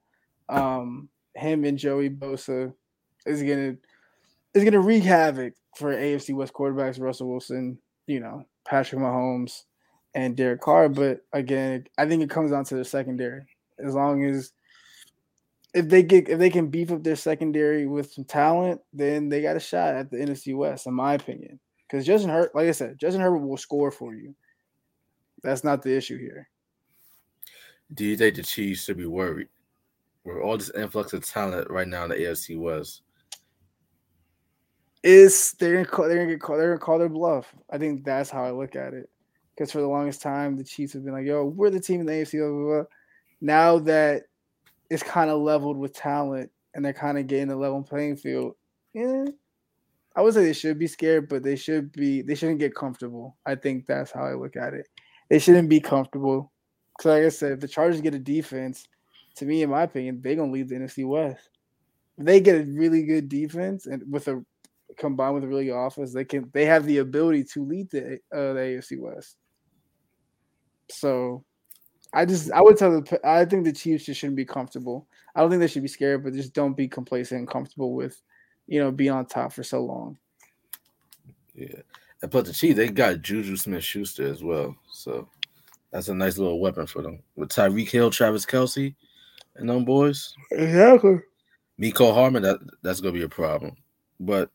[0.47, 2.73] Um, him and Joey Bosa
[3.25, 3.75] is gonna
[4.53, 6.99] is gonna wreak havoc for AFC West quarterbacks.
[6.99, 7.77] Russell Wilson,
[8.08, 9.63] you know, Patrick Mahomes,
[10.15, 10.89] and Derek Carr.
[10.89, 13.45] But again, I think it comes down to the secondary.
[13.78, 14.52] As long as
[15.74, 19.41] if they get if they can beef up their secondary with some talent, then they
[19.41, 21.60] got a shot at the NFC West, in my opinion.
[21.88, 24.36] Because Justin Herbert, like I said, Justin Herbert will score for you.
[25.41, 26.50] That's not the issue here.
[27.93, 29.48] Do you think the Chiefs should be worried
[30.24, 33.02] with all this influx of talent right now in the AFC West?
[35.02, 37.56] Is they're gonna call, they're gonna get call, they're gonna call their bluff.
[37.69, 39.10] I think that's how I look at it.
[39.60, 42.06] Because for the longest time, the Chiefs have been like, "Yo, we're the team in
[42.06, 42.84] the AFC." Blah, blah, blah.
[43.41, 44.24] Now that
[44.89, 48.56] it's kind of leveled with talent and they're kind of getting a level playing field,
[48.93, 49.26] yeah,
[50.15, 53.36] I would say they should be scared, but they should be they shouldn't get comfortable.
[53.45, 54.88] I think that's how I look at it.
[55.30, 56.54] They shouldn't be comfortable.
[56.98, 58.88] Because like I said, if the Chargers get a defense,
[59.36, 61.50] to me, in my opinion, they're gonna lead the NFC West.
[62.17, 64.41] If they get a really good defense and with a
[64.98, 68.19] combined with a really good offense, they can they have the ability to lead the
[68.34, 69.36] uh, the AFC West.
[70.89, 71.43] So,
[72.13, 75.08] I just I would tell the I think the Chiefs just shouldn't be comfortable.
[75.36, 78.21] I don't think they should be scared, but just don't be complacent and comfortable with,
[78.67, 80.17] you know, being on top for so long.
[81.54, 81.82] Yeah.
[82.21, 84.75] And plus the Chiefs, they got Juju Smith Schuster as well.
[84.91, 85.30] So
[85.91, 87.21] that's a nice little weapon for them.
[87.36, 88.95] With Tyreek Hill, Travis Kelce,
[89.56, 90.34] and them boys.
[90.52, 91.19] Exactly.
[91.80, 93.75] Mecole Hardman, that that's gonna be a problem.
[94.19, 94.49] But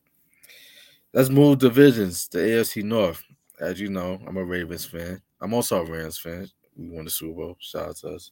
[1.13, 2.27] let's move divisions.
[2.27, 3.23] The AFC North.
[3.59, 5.21] As you know, I'm a Ravens fan.
[5.41, 6.49] I'm also a Rams fan.
[6.75, 7.57] We won the Super Bowl.
[7.59, 8.31] Shout out to us.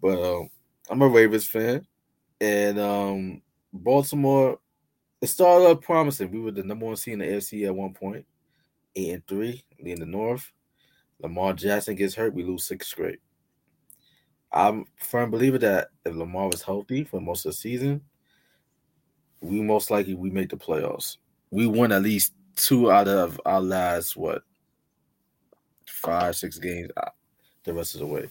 [0.00, 0.50] But um,
[0.90, 1.86] I'm a Ravens fan.
[2.40, 4.58] And um, Baltimore,
[5.20, 6.30] it started off promising.
[6.30, 8.24] We were the number one seed in the AFC at one point,
[8.94, 10.52] eight and three, leading the North.
[11.20, 13.18] Lamar Jackson gets hurt, we lose six straight.
[14.52, 18.00] I'm firm believer that if Lamar was healthy for most of the season,
[19.40, 21.16] we most likely we make the playoffs.
[21.50, 24.42] We won at least two out of our last what
[25.88, 26.90] five, six games.
[27.64, 28.28] The rest of the way,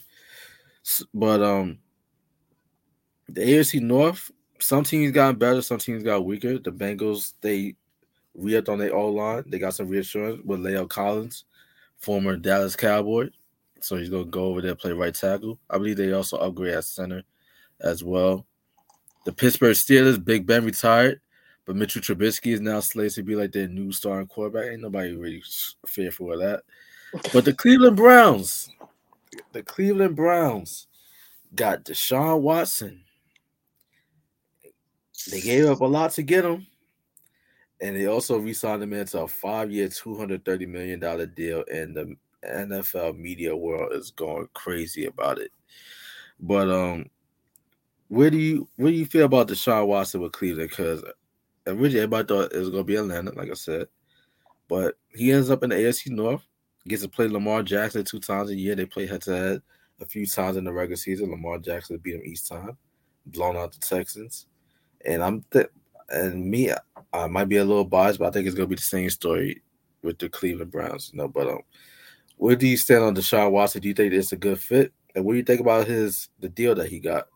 [1.13, 1.77] but um,
[3.29, 6.57] The AFC North, some teams got better, some teams got weaker.
[6.57, 7.75] The Bengals, they
[8.33, 9.43] re-upped on their O line.
[9.47, 11.45] They got some reassurance with La'el Collins,
[11.97, 13.29] former Dallas Cowboy.
[13.79, 15.59] So he's gonna go over there play right tackle.
[15.69, 17.23] I believe they also upgrade at center
[17.81, 18.45] as well.
[19.25, 21.21] The Pittsburgh Steelers, Big Ben retired,
[21.65, 24.71] but Mitchell Trubisky is now slated to be like their new starting quarterback.
[24.71, 25.43] Ain't nobody really
[25.85, 26.63] fearful of that.
[27.33, 28.69] But the Cleveland Browns,
[29.53, 30.87] the Cleveland Browns
[31.55, 33.03] got Deshaun Watson.
[35.31, 36.67] They gave up a lot to get him.
[37.79, 40.99] And they also re-signed him into a five-year, $230 million
[41.35, 41.63] deal.
[41.71, 42.15] And the
[42.45, 45.51] NFL media world is going crazy about it.
[46.39, 47.09] But um,
[48.09, 50.69] where do you where do you feel about Deshaun Watson with Cleveland?
[50.69, 51.03] Because
[51.65, 53.87] originally everybody thought it was gonna be Atlanta, like I said,
[54.67, 56.43] but he ends up in the AFC North.
[56.87, 58.75] Gets to play Lamar Jackson two times a year.
[58.75, 59.61] They play head to head
[59.99, 61.31] a few times in the regular season.
[61.31, 62.77] Lamar Jackson beat him each time,
[63.25, 64.45] blown out the Texans.
[65.05, 65.69] And I'm th-
[66.09, 66.71] and me,
[67.13, 69.61] I might be a little biased, but I think it's gonna be the same story
[70.01, 71.11] with the Cleveland Browns.
[71.13, 71.61] You know, but um,
[72.37, 73.81] where do you stand on Deshaun Watson?
[73.81, 74.93] Do you think it's a good fit?
[75.15, 77.27] And what do you think about his the deal that he got,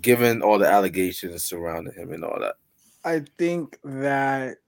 [0.00, 2.54] given all the allegations surrounding him and all that?
[3.04, 4.58] I think that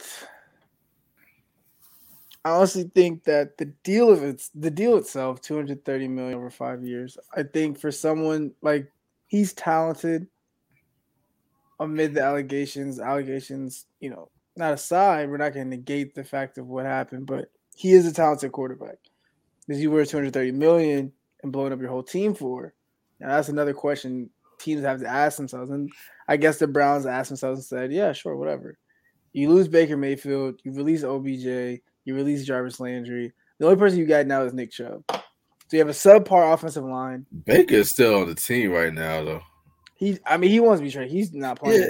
[2.44, 6.84] I honestly think that the deal of it's the deal itself, 230 million over five
[6.84, 7.16] years.
[7.34, 8.90] I think for someone like
[9.28, 10.26] he's talented
[11.80, 16.58] amid the allegations, allegations, you know, not aside, we're not going to negate the fact
[16.58, 18.98] of what happened, but he is a talented quarterback
[19.68, 22.74] is you were 230 million and blowing up your whole team for?
[23.20, 25.70] Now that's another question teams have to ask themselves.
[25.70, 25.90] And
[26.28, 28.78] I guess the Browns asked themselves and said, Yeah, sure, whatever.
[29.32, 33.32] You lose Baker Mayfield, you release OBJ, you release Jarvis Landry.
[33.58, 35.04] The only person you got now is Nick Chubb.
[35.08, 35.18] So
[35.72, 37.26] you have a subpar offensive line.
[37.44, 39.42] Baker is still on the team right now, though.
[39.96, 41.12] He, I mean, he wants to be traded.
[41.12, 41.80] He's not playing.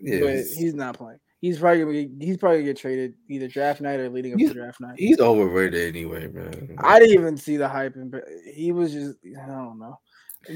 [0.00, 0.20] Yeah, yeah.
[0.20, 1.20] But he's not playing.
[1.40, 4.38] He's probably gonna be, he's probably gonna get traded either draft night or leading up
[4.38, 4.98] to draft night.
[4.98, 6.76] He's overrated anyway, man.
[6.78, 9.98] I didn't even see the hype, but he was just I don't know.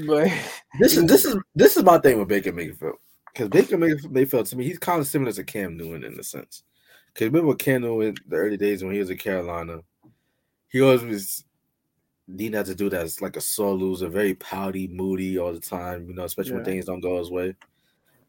[0.05, 0.31] But
[0.79, 2.97] this is this is this is my thing with Baker Mayfield
[3.33, 6.61] because Baker Mayfield to me he's kind of similar to Cam Newton in a sense.
[7.15, 9.79] Because remember Cam in the early days when he was in Carolina,
[10.67, 11.43] he always was
[12.27, 13.05] to do that.
[13.05, 16.07] It's like a sore loser, very pouty, moody all the time.
[16.07, 16.57] You know, especially yeah.
[16.57, 17.55] when things don't go his way.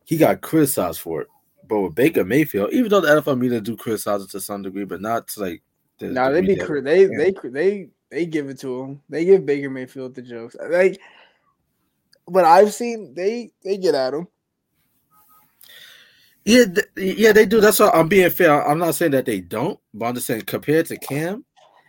[0.05, 1.29] He got criticized for it
[1.69, 4.85] but with Baker Mayfield, even though the NFL media do criticize it to some degree,
[4.85, 5.63] but not to like.
[5.99, 9.03] The, no, they be they, they they they give it to him.
[9.09, 10.55] They give Baker Mayfield the jokes.
[10.69, 11.01] Like,
[12.29, 14.29] but I've seen they they get at him.
[16.47, 17.61] Yeah, yeah, they do.
[17.61, 18.65] That's why I'm being fair.
[18.65, 21.45] I'm not saying that they don't, but I'm just saying compared to Cam,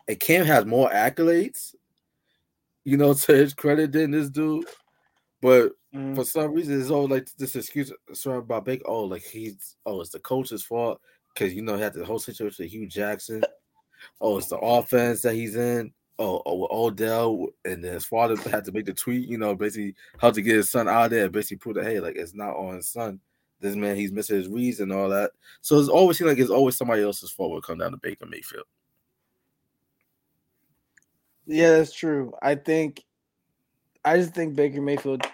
[0.08, 1.76] and Cam has more accolades,
[2.84, 4.66] you know, to his credit than this dude.
[5.44, 6.16] But mm.
[6.16, 8.82] for some reason, it's all like this excuse sorry about Baker.
[8.88, 11.00] Oh, like he's oh, it's the coach's fault
[11.36, 13.44] because you know he had the whole situation with Hue Jackson.
[14.20, 15.94] Oh, it's the offense that he's in.
[16.18, 20.32] Oh, oh Odell and his father had to make the tweet, you know, basically how
[20.32, 22.88] to get his son out there, basically prove that hey, like it's not on his
[22.88, 23.20] son.
[23.60, 25.32] This man, he's missing his reads and all that.
[25.62, 27.98] So it's always seems like it's always somebody else's fault when it comes down to
[27.98, 28.66] Baker Mayfield.
[31.48, 32.34] Yeah, that's true.
[32.42, 33.04] I think
[34.06, 35.26] I just think Baker Mayfield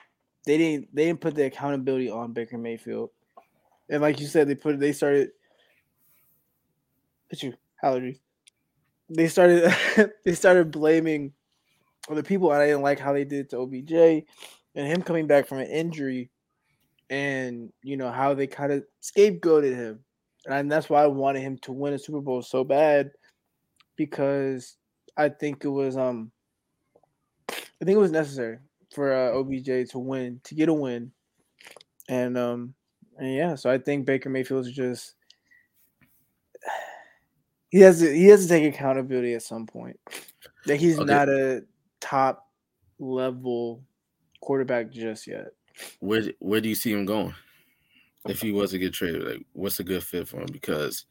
[0.45, 3.09] they didn't they didn't put the accountability on Baker Mayfield.
[3.89, 5.31] And like you said, they put they started
[7.29, 8.19] hit you allergies.
[9.09, 9.73] They started
[10.25, 11.33] they started blaming
[12.09, 13.91] other people, and I didn't like how they did to OBJ
[14.75, 16.29] and him coming back from an injury,
[17.13, 19.99] and you know how they kind of scapegoated him,
[20.49, 23.11] and that's why I wanted him to win a Super Bowl so bad
[23.95, 24.77] because
[25.15, 26.31] I think it was um
[27.49, 28.57] I think it was necessary
[28.91, 31.11] for uh, OBJ to win to get a win,
[32.09, 32.73] and um
[33.19, 35.13] and yeah, so I think Baker Mayfield is just
[37.69, 39.99] he has to, he has to take accountability at some point
[40.65, 41.05] that he's okay.
[41.05, 41.63] not a
[41.99, 42.49] top
[42.97, 43.83] level
[44.41, 45.49] quarterback just yet.
[45.99, 47.33] Where where do you see him going
[48.27, 49.23] if he was to get traded?
[49.23, 50.49] Like, what's a good fit for him?
[50.51, 51.05] Because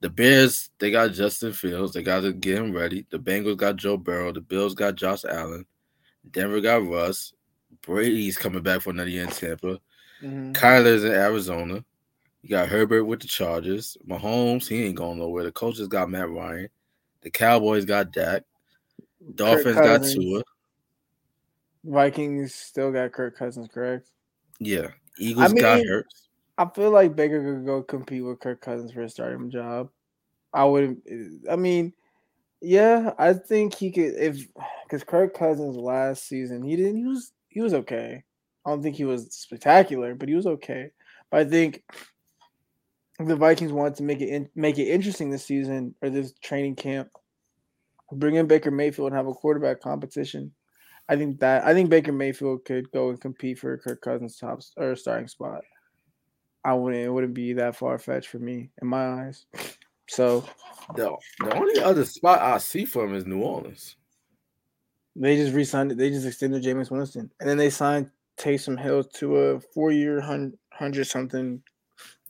[0.00, 3.06] the Bears they got Justin Fields, they got to get him ready.
[3.10, 5.66] The Bengals got Joe Burrow, the Bills got Josh Allen.
[6.30, 7.32] Denver got Russ.
[7.82, 9.78] Brady's coming back for another year in Tampa.
[10.22, 10.52] Mm-hmm.
[10.52, 11.84] Kyler's in Arizona.
[12.42, 13.96] You got Herbert with the Chargers.
[14.06, 15.44] Mahomes, he ain't going nowhere.
[15.44, 16.68] The Colts got Matt Ryan.
[17.22, 18.42] The Cowboys got Dak.
[19.34, 20.42] Dolphins got Tua.
[21.88, 24.10] Vikings still got Kirk Cousins, correct?
[24.60, 24.88] Yeah.
[25.18, 26.28] Eagles I mean, got Hurts.
[26.58, 29.90] I feel like Baker could go compete with Kirk Cousins for a starting job.
[30.52, 31.00] I would.
[31.50, 31.92] I mean,
[32.60, 34.46] yeah, I think he could if
[34.84, 38.24] because Kirk Cousins last season he didn't he was he was okay.
[38.66, 40.90] I don't think he was spectacular, but he was okay.
[41.30, 41.82] But I think
[43.18, 46.76] the Vikings wanted to make it in, make it interesting this season or this training
[46.76, 47.08] camp.
[48.12, 50.52] Bring in Baker Mayfield and have a quarterback competition.
[51.08, 54.60] I think that I think Baker Mayfield could go and compete for Kirk Cousins' top
[54.76, 55.62] or starting spot.
[56.64, 59.46] I wouldn't it wouldn't be that far fetched for me in my eyes.
[60.10, 60.42] So
[60.96, 63.96] the the only other spot I see for him is New Orleans.
[65.14, 65.98] They just re-signed it.
[65.98, 70.22] They just extended Jameis Winston, and then they signed Taysom Hill to a four-year,
[70.72, 71.62] hundred something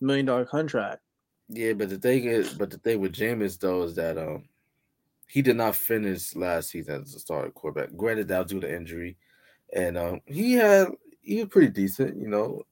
[0.00, 1.02] million dollar contract.
[1.48, 4.48] Yeah, but the thing is, but the thing with Jameis though is that um
[5.28, 7.96] he did not finish last season as a starting quarterback.
[7.96, 9.16] Granted, that was due to injury,
[9.72, 10.88] and um he had
[11.20, 12.16] he was pretty decent.
[12.16, 12.62] You know,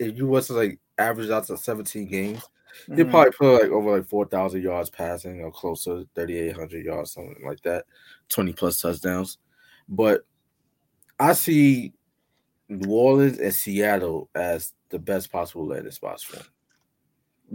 [0.00, 2.96] if you was to like average out to 17 games, mm-hmm.
[2.96, 7.36] he'd probably put like over like 4,000 yards passing or close to 3,800 yards, something
[7.44, 7.84] like that,
[8.30, 9.38] 20 plus touchdowns.
[9.88, 10.24] But
[11.18, 11.92] I see
[12.68, 16.46] New Orleans and Seattle as the best possible landing spots for him.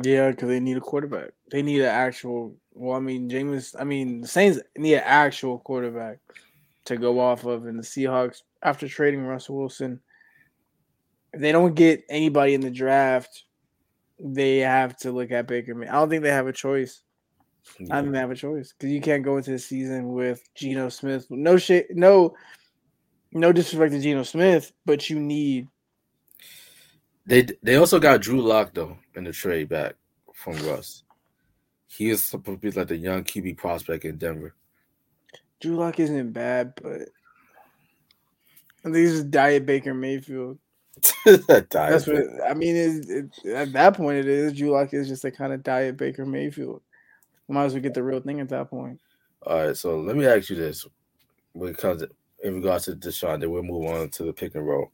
[0.04, 1.32] Yeah, because they need a quarterback.
[1.50, 2.56] They need an actual.
[2.76, 3.76] Well, I mean, Jameis.
[3.80, 6.20] I mean, the Saints need an actual quarterback
[6.86, 10.00] to go off of, and the Seahawks, after trading Russell Wilson,
[11.34, 13.46] if they don't get anybody in the draft,
[14.20, 15.82] they have to look at Baker.
[15.84, 17.02] I don't think they have a choice.
[17.80, 17.88] Yeah.
[17.92, 20.42] I don't think they have a choice because you can't go into the season with
[20.54, 21.26] Geno Smith.
[21.30, 21.88] No shit.
[21.96, 22.36] No,
[23.32, 25.68] no disrespect to Geno Smith, but you need
[27.26, 29.96] they they also got Drew Lock though in the trade back
[30.34, 31.04] from Russ.
[31.88, 34.54] He is supposed to be like the young QB prospect in Denver.
[35.62, 37.02] Drew Lock isn't bad, but
[38.80, 40.60] I think this is Diet Baker Mayfield.
[41.26, 42.76] That's what I mean.
[42.76, 43.10] It,
[43.43, 46.26] it, at that point, it is Drew Lock is just a kind of Diet Baker
[46.26, 46.82] Mayfield.
[47.48, 49.00] Might as well get the real thing at that point.
[49.45, 50.86] All right, so let me ask you this:
[51.54, 52.06] when it because
[52.43, 54.91] in regards to Deshaun, then we'll move on to the pick and roll.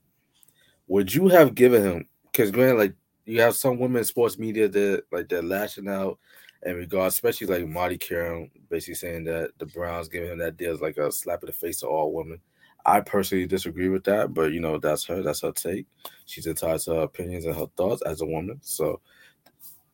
[0.87, 2.93] Would you have given him because man, like
[3.25, 6.17] you have some women in sports media that like they're lashing out
[6.63, 10.73] in regards, especially like Molly Qerim, basically saying that the Browns giving him that deal
[10.73, 12.39] is like a slap in the face to all women.
[12.85, 15.85] I personally disagree with that, but you know that's her, that's her take.
[16.25, 19.01] She's entitled to her opinions and her thoughts as a woman, so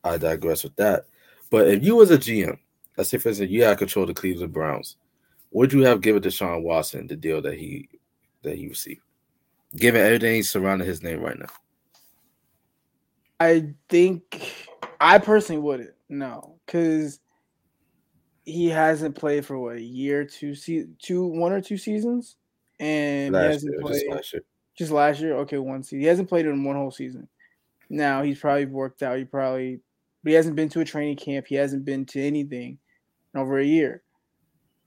[0.03, 1.05] I digress with that.
[1.49, 2.57] But if you was a GM,
[2.97, 4.95] let's say for instance you had control of the Cleveland Browns,
[5.51, 7.89] would you have given Deshaun Watson the deal that he
[8.43, 9.01] that he received,
[9.75, 11.47] given everything surrounding his name right now?
[13.39, 14.53] I think
[14.99, 15.91] I personally wouldn't.
[16.09, 17.19] No, because
[18.45, 22.35] he hasn't played for what a year, two se- two one or two seasons,
[22.79, 24.43] and last he hasn't year, played just last year.
[24.77, 26.01] Just last year, okay, one season.
[26.01, 27.27] He hasn't played in one whole season.
[27.89, 29.17] Now he's probably worked out.
[29.17, 29.79] He probably,
[30.23, 31.47] but he hasn't been to a training camp.
[31.47, 32.77] He hasn't been to anything
[33.33, 34.03] in over a year,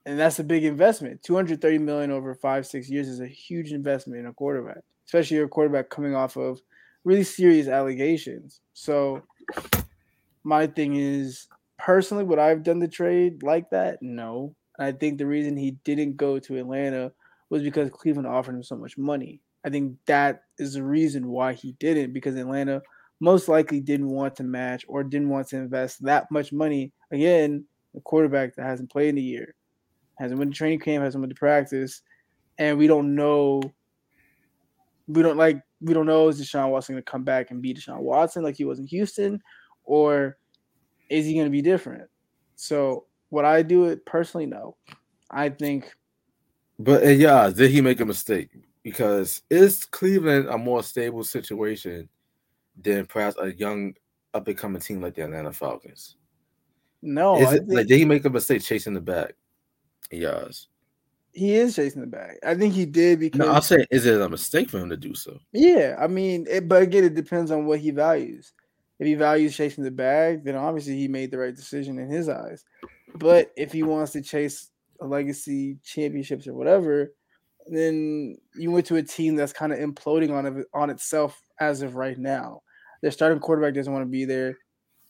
[0.07, 1.23] and that's a big investment.
[1.23, 4.83] Two hundred thirty million over five six years is a huge investment in a quarterback,
[5.07, 6.61] especially a quarterback coming off of
[7.05, 8.61] really serious allegations.
[8.75, 9.23] So
[10.45, 11.49] my thing is
[11.85, 14.03] personally would I have done the trade like that?
[14.03, 14.55] No.
[14.79, 17.13] I think the reason he didn't go to Atlanta
[17.51, 19.41] was because Cleveland offered him so much money.
[19.65, 22.81] I think that is the reason why he didn't because Atlanta
[23.21, 27.65] most likely didn't want to match or didn't want to invest that much money again
[27.95, 29.55] a quarterback that hasn't played in a year
[30.19, 32.01] hasn't been to training camp hasn't been to practice
[32.59, 33.61] and we don't know
[35.07, 37.75] we don't like we don't know is Deshaun Watson going to come back and be
[37.75, 39.41] Deshaun Watson like he was in Houston,
[39.85, 40.37] or
[41.11, 42.09] is he going to be different?
[42.57, 44.47] So would I do it personally?
[44.47, 44.77] No,
[45.31, 45.93] I think.
[46.79, 48.51] But uh, yeah, did he make a mistake?
[48.83, 52.09] Because is Cleveland a more stable situation
[52.81, 53.95] than perhaps a young
[54.33, 56.17] up and coming team like the Atlanta Falcons?
[57.03, 57.73] No, is it, think...
[57.73, 59.35] like did he make a mistake chasing the back?
[60.11, 60.69] Yes
[61.33, 62.39] he is chasing the bag.
[62.45, 63.39] I think he did because.
[63.39, 65.39] No, I'll say, is it a mistake for him to do so?
[65.53, 68.53] Yeah, I mean, it, but again, it depends on what he values.
[69.01, 72.29] If he values chasing the bag, then obviously he made the right decision in his
[72.29, 72.67] eyes.
[73.15, 74.69] But if he wants to chase
[75.01, 77.15] a legacy championships or whatever,
[77.67, 81.97] then you went to a team that's kind of imploding on on itself as of
[81.97, 82.61] right now.
[83.01, 84.59] Their starting quarterback doesn't want to be there.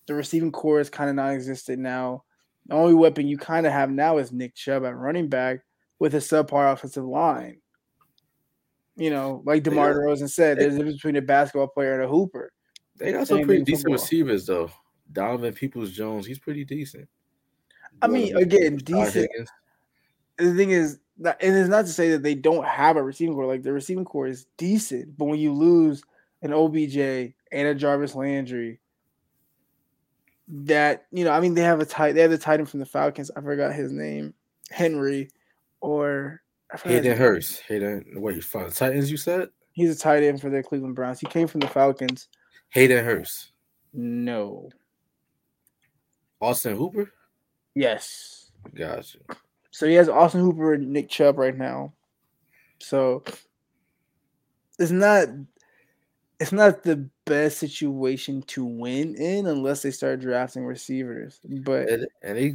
[0.07, 2.23] The receiving core is kind of non-existent now.
[2.67, 5.63] The only weapon you kind of have now is Nick Chubb at running back
[5.99, 7.61] with a subpar offensive line.
[8.95, 12.09] You know, like DeMar DeRozan said, there's a difference between a basketball player and a
[12.09, 12.53] hooper.
[13.01, 14.05] They got some pretty decent football.
[14.05, 14.71] receivers though.
[15.13, 17.09] Donovan Peoples Jones, he's pretty decent.
[18.03, 19.29] I mean, again, decent.
[20.37, 23.47] The thing is, and it's not to say that they don't have a receiving core.
[23.47, 26.03] Like the receiving core is decent, but when you lose
[26.43, 26.97] an OBJ
[27.53, 28.81] and a Jarvis Landry,
[30.49, 32.13] that you know, I mean, they have a tight.
[32.13, 33.31] They have the tight end from the Falcons.
[33.37, 34.35] I forgot his name,
[34.71, 35.31] Henry
[35.81, 36.43] or
[36.85, 37.63] Hayden Hurst.
[37.69, 39.49] Hayden, wait, for the Titans, you said?
[39.73, 41.21] He's a tight end for the Cleveland Browns.
[41.21, 42.29] He came from the Falcons.
[42.71, 43.53] Hayden Hurst.
[43.93, 44.71] No.
[46.41, 47.13] Austin Hooper.
[47.75, 48.51] Yes.
[48.75, 49.19] Gotcha.
[49.71, 51.93] So he has Austin Hooper and Nick Chubb right now.
[52.79, 53.23] So
[54.79, 55.29] it's not
[56.41, 61.39] it's not the best situation to win in unless they start drafting receivers.
[61.45, 62.55] But and, and they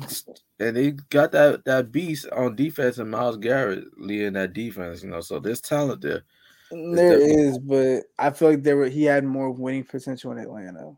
[0.59, 5.09] and they got that that beast on defense and Myles Garrett leading that defense, you
[5.09, 5.22] know.
[5.22, 6.24] So there's talent there.
[6.72, 10.93] There is, but I feel like there were he had more winning potential in Atlanta.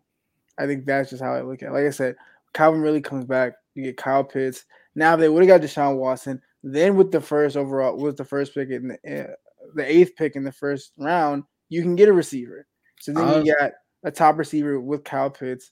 [0.58, 1.74] I think that's just how I look at it.
[1.74, 2.16] Like I said,
[2.54, 3.54] Calvin Ridley comes back.
[3.76, 4.66] You get Kyle Pitts.
[4.96, 6.42] Now they would have got Deshaun Watson.
[6.64, 9.34] Then with the first overall was the first pick in the, uh,
[9.76, 12.66] the eighth pick in the first round, you can get a receiver.
[13.00, 15.72] So then um, you got a top receiver with Kyle Pitts,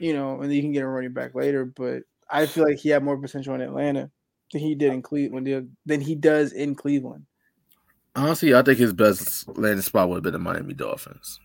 [0.00, 1.64] you know, and then you can get a running back later.
[1.64, 4.10] But I feel like he had more potential in Atlanta
[4.52, 7.26] than he did in Cleveland than he does in Cleveland.
[8.16, 11.40] Honestly, I think his best landing spot would have been the Miami Dolphins.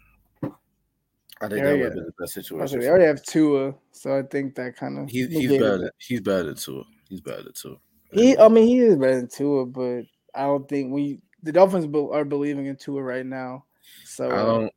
[1.41, 2.77] I think that would have been the best situation.
[2.77, 5.77] Oh, they already have Tua, so I think that kind of he's, he's better.
[5.77, 6.83] Than, he's better than Tua.
[7.07, 7.77] He's better than Tua.
[8.11, 10.03] He, I mean, he is better than Tua, but
[10.35, 13.65] I don't think we the Dolphins are believing in Tua right now.
[14.03, 14.73] So I don't,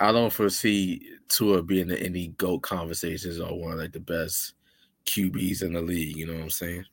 [0.00, 4.54] I don't foresee Tua being in any goat conversations or one of like the best
[5.06, 6.16] QBs in the league.
[6.16, 6.84] You know what I'm saying?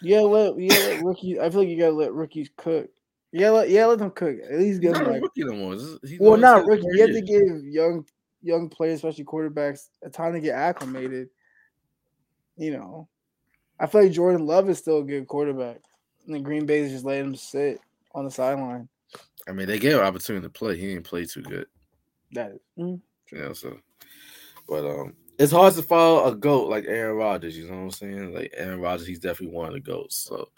[0.00, 1.38] Yeah, let yeah let rookies.
[1.38, 2.88] I feel like you gotta let rookies cook.
[3.32, 4.36] Yeah, let, yeah, let them cook.
[4.48, 5.74] At least give them like, rookie no more.
[5.74, 6.86] He's well, not rookie.
[6.92, 8.04] You have to give young
[8.42, 11.28] young players, especially quarterbacks, a time to get acclimated.
[12.56, 13.08] You know,
[13.78, 15.80] I feel like Jordan Love is still a good quarterback,
[16.26, 17.80] and the Green Bay is just letting him sit
[18.14, 18.88] on the sideline.
[19.46, 20.76] I mean, they gave him opportunity to play.
[20.76, 21.66] He didn't play too good.
[22.32, 22.60] That is.
[22.78, 23.00] Mm.
[23.32, 23.78] Yeah, so,
[24.66, 27.56] but um, it's hard to follow a goat like Aaron Rodgers.
[27.56, 28.34] You know what I'm saying?
[28.34, 30.16] Like Aaron Rodgers, he's definitely one of the goats.
[30.16, 30.48] So,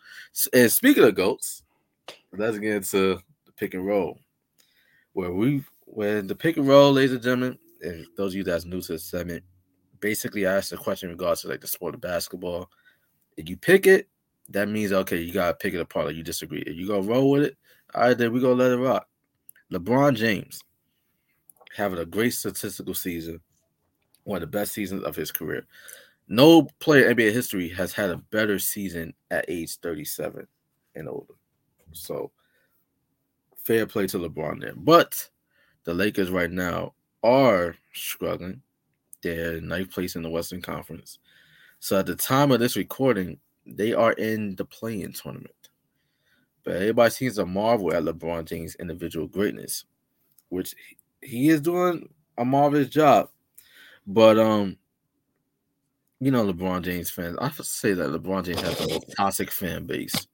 [0.52, 1.62] and speaking of goats,
[2.36, 4.18] let's get into the pick and roll,
[5.12, 8.64] where we when the pick and roll, ladies and gentlemen, and those of you that's
[8.64, 9.44] new to the segment,
[10.00, 12.70] basically I asked a question in regards to like the sport of basketball.
[13.36, 14.08] If you pick it,
[14.50, 16.06] that means okay, you gotta pick it apart.
[16.06, 16.62] Like you disagree.
[16.66, 17.56] If you go roll with it,
[17.94, 19.08] all right, then we gonna let it rock.
[19.72, 20.62] LeBron James
[21.76, 23.40] having a great statistical season,
[24.24, 25.66] one of the best seasons of his career.
[26.28, 30.46] No player in NBA history has had a better season at age 37
[30.94, 31.34] and older.
[31.92, 32.30] So
[33.56, 34.74] fair play to LeBron there.
[34.76, 35.28] But
[35.84, 38.62] the Lakers right now are struggling.
[39.22, 41.18] They're ninth place in the Western Conference.
[41.78, 45.54] So at the time of this recording, they are in the play-in tournament.
[46.64, 49.84] But everybody seems to marvel at LeBron James' individual greatness,
[50.48, 50.74] which
[51.22, 53.30] he is doing a marvelous job.
[54.06, 54.76] But um,
[56.20, 59.86] you know, LeBron James fans, I say that LeBron James has the most toxic fan
[59.86, 60.26] base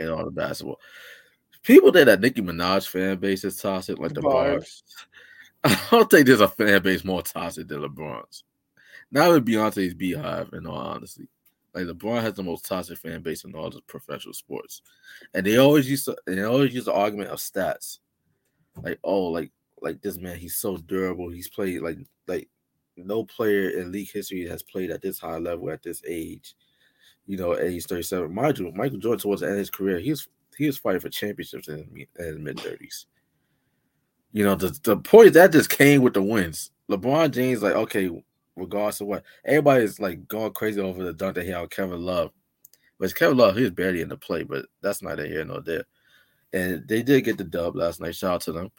[0.00, 0.80] in all the basketball.
[1.62, 4.84] People think that Nicki Minaj fan base is toxic, like the bars.
[5.64, 8.44] I don't think there's a fan base more toxic than LeBron's.
[9.10, 11.28] Not even Beyonce's Beehive, in all honesty.
[11.74, 14.82] Like LeBron has the most toxic fan base in all the professional sports,
[15.34, 16.16] and they always used to.
[16.26, 17.98] And they always use the argument of stats,
[18.82, 19.50] like oh, like
[19.82, 21.28] like this man, he's so durable.
[21.28, 22.48] He's played like like
[22.96, 26.54] no player in league history has played at this high level at this age.
[27.26, 28.32] You know, age 37.
[28.32, 31.00] Mind you, Michael Jordan towards the end of his career, he was he was fighting
[31.00, 33.06] for championships in, in mid 30s.
[34.32, 36.70] You know, the, the point that just came with the wins.
[36.90, 38.10] LeBron James, like, okay,
[38.54, 42.32] regardless of what, everybody's like going crazy over the dunk that he had Kevin Love.
[42.98, 45.84] But Kevin Love, he was barely in the play, but that's neither here nor there.
[46.52, 48.14] And they did get the dub last night.
[48.14, 48.70] Shout out to them.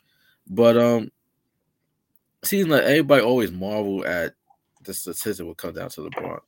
[0.47, 1.11] But um,
[2.43, 4.33] seems like everybody always marvel at
[4.83, 6.39] the statistic will come down to LeBron.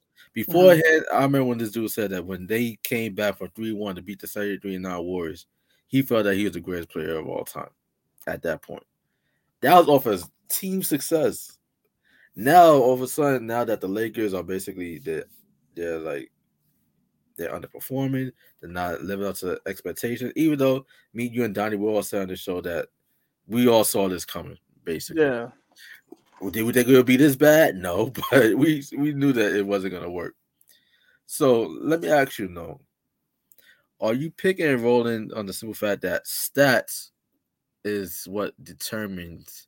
[0.46, 1.16] Beforehand, mm-hmm.
[1.16, 4.02] I remember when this dude said that when they came back from 3 1 to
[4.02, 5.46] beat the 33 and 9 Warriors,
[5.88, 7.70] he felt that he was the greatest player of all time
[8.28, 8.84] at that point.
[9.62, 11.58] That was off his team success.
[12.36, 15.26] Now, all of a sudden, now that the Lakers are basically they're,
[15.76, 16.32] they're like
[17.38, 18.32] they're underperforming,
[18.62, 20.32] they're not living up to expectations.
[20.36, 22.88] Even though me, you, and Donnie were all saying on the show that
[23.48, 25.24] we all saw this coming, basically.
[25.24, 25.50] Yeah.
[26.52, 27.76] Did we think it would be this bad?
[27.76, 30.36] No, but we we knew that it wasn't gonna work.
[31.26, 32.82] So let me ask you, no.
[34.02, 37.10] Are you picking and rolling on the simple fact that stats
[37.84, 39.68] is what determines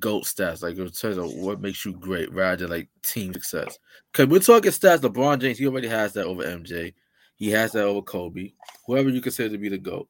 [0.00, 3.78] GOAT stats, like in terms of what makes you great rather than like team success?
[4.10, 6.92] Because we're talking stats, LeBron James, he already has that over MJ.
[7.36, 8.52] He has that over Kobe,
[8.86, 10.08] whoever you consider to be the GOAT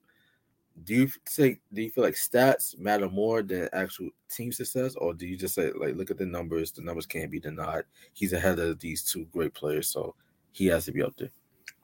[0.84, 5.14] do you think do you feel like stats matter more than actual team success, or
[5.14, 6.72] do you just say like look at the numbers?
[6.72, 7.84] The numbers can't be denied.
[8.12, 10.14] He's ahead of these two great players, so
[10.52, 11.30] he has to be up there.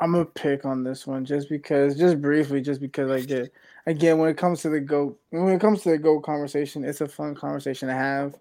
[0.01, 3.53] I'm gonna pick on this one just because, just briefly, just because I get
[3.86, 7.01] again when it comes to the goat, when it comes to the goat conversation, it's
[7.01, 8.34] a fun conversation to have.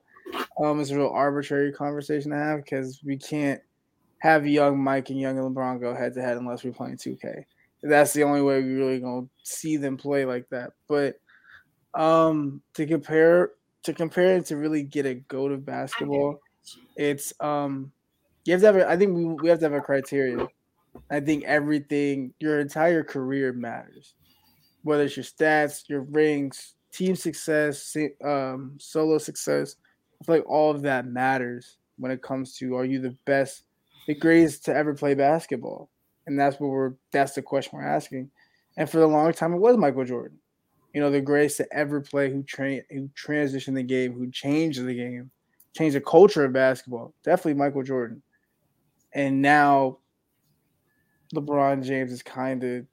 [0.61, 3.61] Um, it's a real arbitrary conversation to have because we can't
[4.19, 7.45] have young Mike and young LeBron go head to head unless we're playing 2K.
[7.83, 10.71] That's the only way we really gonna see them play like that.
[10.87, 11.19] But
[11.93, 13.51] um, to compare
[13.83, 16.39] to compare it to really get a go to basketball,
[16.95, 17.91] it's um,
[18.45, 18.75] you have to have.
[18.77, 20.47] A, I think we we have to have a criteria.
[21.09, 24.15] I think everything, your entire career matters,
[24.83, 29.75] whether it's your stats, your rings, team success, um, solo success.
[30.21, 33.63] I feel like all of that matters when it comes to are you the best,
[34.07, 35.89] the greatest to ever play basketball,
[36.27, 38.29] and that's what we're that's the question we're asking.
[38.77, 40.37] And for the long time, it was Michael Jordan,
[40.93, 44.83] you know, the greatest to ever play, who trained, who transitioned the game, who changed
[44.85, 45.29] the game,
[45.75, 47.13] changed the culture of basketball.
[47.23, 48.21] Definitely Michael Jordan.
[49.13, 49.97] And now
[51.35, 52.85] LeBron James is kind of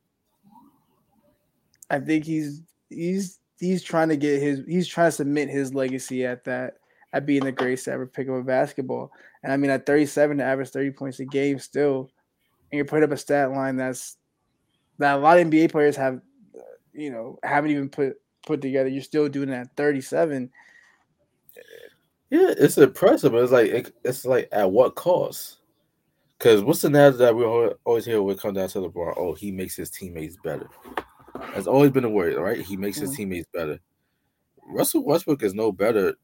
[1.91, 6.24] I think he's he's he's trying to get his he's trying to submit his legacy
[6.24, 6.74] at that
[7.12, 9.11] at being the greatest to ever pick up a basketball.
[9.43, 12.11] And I mean at 37 to average 30 points a game still,
[12.71, 14.16] and you're putting up a stat line that's
[14.99, 16.21] that a lot of NBA players have
[16.93, 18.16] you know haven't even put
[18.47, 18.89] put together.
[18.89, 20.51] You're still doing that at 37.
[22.31, 25.59] Yeah, it's impressive, but it's like it's like at what cost?
[26.37, 29.14] Because what's the narrative that we always hear when it comes down to LeBron?
[29.16, 30.69] Oh, he makes his teammates better.
[31.55, 32.61] That's always been a word, right?
[32.61, 33.16] He makes his mm-hmm.
[33.16, 33.81] teammates better.
[34.66, 36.14] Russell Westbrook is no better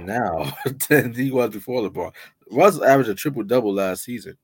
[0.00, 0.52] now
[0.88, 2.12] than he was before LeBron.
[2.50, 4.38] Russell averaged a triple double last season.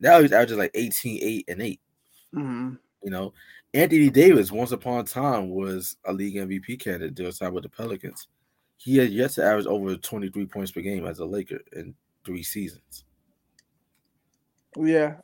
[0.00, 1.80] Now he's averaging like 18, 8, and 8.
[2.34, 2.74] Mm-hmm.
[3.02, 3.32] You know,
[3.72, 7.68] Anthony Davis, once upon a time, was a league MVP candidate during time with the
[7.68, 8.28] Pelicans.
[8.78, 11.94] He had yet to average over 23 points per game as a Laker in
[12.24, 13.04] three seasons.
[14.76, 15.16] Yeah,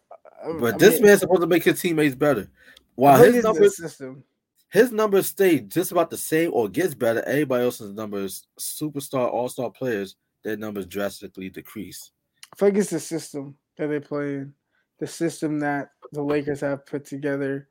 [0.58, 2.50] but I this mean, man's supposed to make his teammates better.
[2.94, 4.24] While his numbers, system.
[4.70, 7.22] his numbers stay just about the same or gets better.
[7.22, 12.12] Everybody else's numbers, superstar, all star players, their numbers drastically decrease.
[12.52, 14.54] I think it's the system that they play in,
[15.02, 17.66] the system that the Lakers have put together.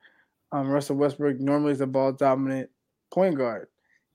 [0.51, 2.69] Um, Russell Westbrook normally is a ball dominant
[3.09, 3.67] point guard,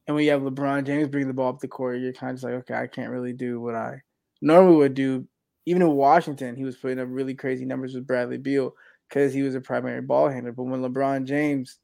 [0.07, 2.37] and when you have LeBron James bringing the ball up the court, you're kind of
[2.37, 4.03] just like, okay, I can't really do what I
[4.43, 5.27] normally would do
[5.67, 8.73] even in Washington, he was putting up really crazy numbers with Bradley Beal
[9.09, 10.53] because he was a primary ball handler.
[10.53, 11.81] But when LeBron James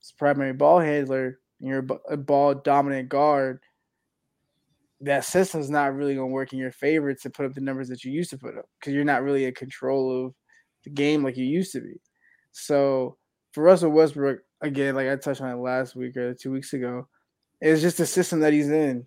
[0.00, 3.60] is primary ball handler and you're a ball dominant guard,
[5.00, 7.88] that system's not really going to work in your favor to put up the numbers
[7.88, 10.34] that you used to put up because you're not really in control of
[10.84, 12.00] the game like you used to be.
[12.52, 13.16] So
[13.52, 17.08] for Russell Westbrook, again, like I touched on it last week or two weeks ago,
[17.60, 19.06] it's just the system that he's in.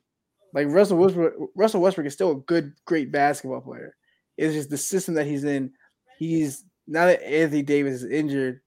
[0.53, 3.95] Like Russell Westbrook, Russell Westbrook is still a good, great basketball player.
[4.37, 5.71] It's just the system that he's in.
[6.17, 8.61] He's now that Anthony Davis is injured,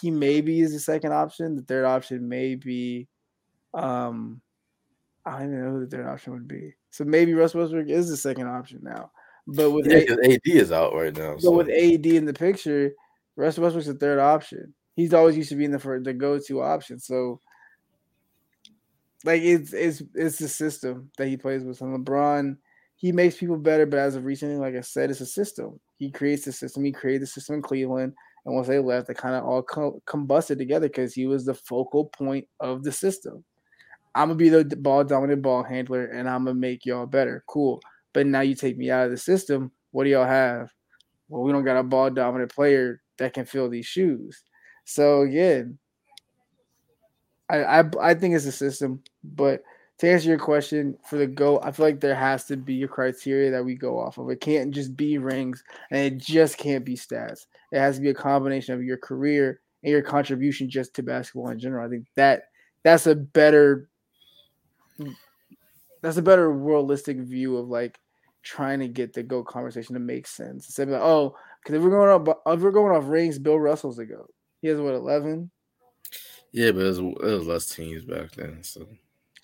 [0.00, 1.56] he maybe is the second option.
[1.56, 3.08] The third option may be,
[3.74, 4.40] um,
[5.26, 6.74] I don't even know who the third option would be.
[6.90, 9.10] So maybe Russell Westbrook is the second option now.
[9.54, 11.36] But with yeah, A- AD is out right now.
[11.38, 11.50] So.
[11.50, 12.92] But with AD in the picture,
[13.36, 14.74] Russ Westbrook's the third option.
[14.94, 16.98] He's always used to being the for the go to option.
[16.98, 17.40] So
[19.24, 21.80] like it's it's it's the system that he plays with.
[21.80, 22.56] And LeBron
[23.00, 23.86] he makes people better.
[23.86, 25.80] But as of recently, like I said, it's a system.
[25.98, 26.84] He creates the system.
[26.84, 28.12] He created the system in Cleveland.
[28.44, 31.54] And once they left, they kind of all co- combusted together because he was the
[31.54, 33.42] focal point of the system.
[34.14, 37.44] I'm gonna be the ball dominant ball handler, and I'm gonna make y'all better.
[37.46, 37.80] Cool.
[38.12, 39.70] But now you take me out of the system.
[39.92, 40.70] What do y'all have?
[41.28, 44.42] Well, we don't got a ball dominant player that can fill these shoes.
[44.84, 45.78] So again,
[47.48, 49.62] I I, I think it's a system, but
[50.00, 52.88] to answer your question for the go, I feel like there has to be a
[52.88, 54.30] criteria that we go off of.
[54.30, 57.46] It can't just be rings and it just can't be stats.
[57.70, 61.50] It has to be a combination of your career and your contribution just to basketball
[61.50, 61.86] in general.
[61.86, 62.44] I think that
[62.82, 63.90] that's a better
[66.02, 67.98] that's a better realistic view of like
[68.42, 70.66] trying to get the go conversation to make sense.
[70.66, 73.58] Instead of like, oh, because if we're going off if we're going off rings, Bill
[73.58, 74.26] Russell's a go.
[74.62, 75.50] He has what eleven.
[76.52, 78.86] Yeah, but it was, it was less teams back then, so.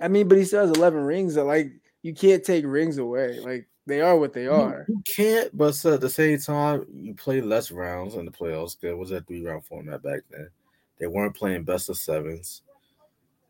[0.01, 1.35] I mean, but he still has 11 rings.
[1.35, 3.39] That like you can't take rings away.
[3.41, 4.85] Like they are what they are.
[4.89, 8.77] You, can't, but so at the same time, you play less rounds in the playoffs.
[8.83, 10.51] It was that three round format back then.
[10.99, 12.63] They weren't playing best of sevens.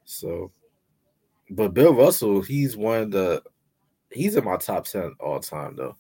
[0.05, 0.53] So,
[1.51, 3.43] but Bill Russell, he's one of the,
[4.11, 5.97] he's in my top 10 all time, though.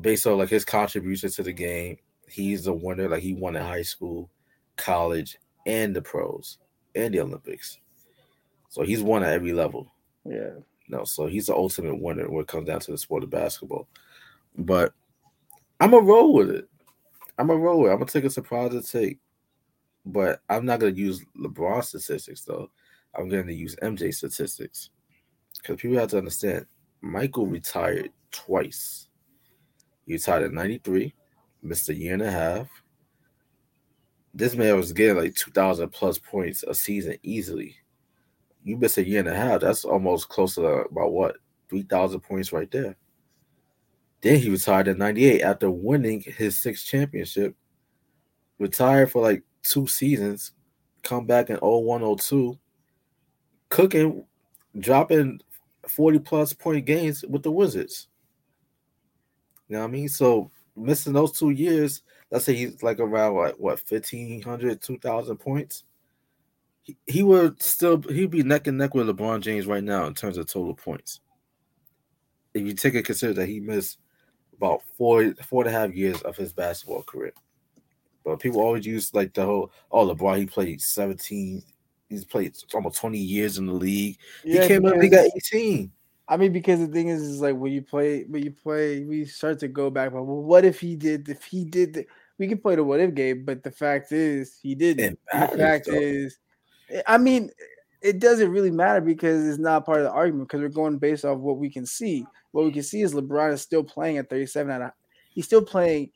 [0.00, 3.08] Based on like his contribution to the game, he's a winner.
[3.08, 4.30] Like he won in high school,
[4.76, 5.36] college,
[5.66, 6.58] and the pros
[6.94, 7.78] and the Olympics.
[8.68, 9.92] So he's won at every level.
[10.24, 10.50] Yeah.
[10.88, 13.88] No, so he's the ultimate winner when it comes down to the sport of basketball.
[14.56, 14.92] But
[15.78, 16.68] I'm a roll with it.
[17.38, 17.90] I'm gonna roll it.
[17.90, 19.18] I'm gonna take a surprise to take,
[20.04, 22.70] but I'm not gonna use LeBron statistics though.
[23.14, 24.90] I'm gonna use MJ statistics
[25.56, 26.66] because people have to understand.
[27.00, 29.08] Michael retired twice.
[30.06, 31.14] He retired at 93,
[31.62, 32.68] missed a year and a half.
[34.32, 37.76] This man was getting like 2,000 plus points a season easily.
[38.62, 41.36] You miss a year and a half, that's almost close to about what
[41.68, 42.96] 3,000 points right there.
[44.20, 47.56] Then he retired in 98 after winning his sixth championship.
[48.58, 50.52] Retired for like two seasons,
[51.02, 52.58] come back in 01 02,
[53.70, 54.24] cooking,
[54.78, 55.40] dropping
[55.88, 58.08] 40 plus point games with the Wizards.
[59.68, 60.08] You know what I mean?
[60.08, 65.84] So missing those two years, let's say he's like around like what 1500, 2000 points.
[66.82, 70.14] He, he would still he'd be neck and neck with LeBron James right now in
[70.14, 71.20] terms of total points.
[72.52, 73.98] If you take a consider that he missed
[74.56, 77.32] about four four and a half years of his basketball career.
[78.24, 81.62] But people always use like the whole oh LeBron he played 17
[82.10, 84.18] he's played almost 20 years in the league.
[84.44, 85.90] Yeah, he came the league at 18.
[86.28, 89.24] I mean, because the thing is, is like when you play, when you play, we
[89.24, 90.12] start to go back.
[90.12, 91.28] But well, what if he did?
[91.28, 92.06] If he did, the,
[92.38, 93.44] we can play the what if game.
[93.44, 95.18] But the fact is, he didn't.
[95.32, 95.94] The fact though.
[95.94, 96.38] is,
[97.06, 97.50] I mean,
[98.00, 101.24] it doesn't really matter because it's not part of the argument because we're going based
[101.24, 102.26] off what we can see.
[102.52, 104.70] What we can see is LeBron is still playing at 37.
[104.70, 104.92] At a,
[105.30, 106.10] he's still playing.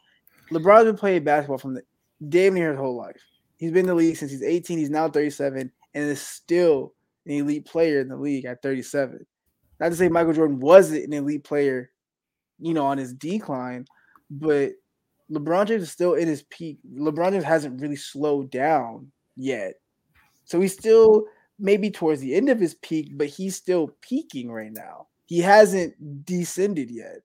[0.51, 1.83] LeBron's been playing basketball from the
[2.29, 3.21] damn near his whole life.
[3.59, 4.79] He's been in the league since he's 18.
[4.79, 6.93] He's now 37 and is still
[7.27, 9.25] an elite player in the league at 37.
[9.81, 11.91] Not to say Michael Jordan wasn't an elite player,
[12.59, 13.87] you know, on his decline,
[14.31, 14.73] but
[15.31, 16.79] LeBron James is still in his peak.
[16.97, 19.75] LeBron James hasn't really slowed down yet.
[20.45, 21.25] So he's still
[21.59, 25.07] maybe towards the end of his peak, but he's still peaking right now.
[25.27, 27.23] He hasn't descended yet.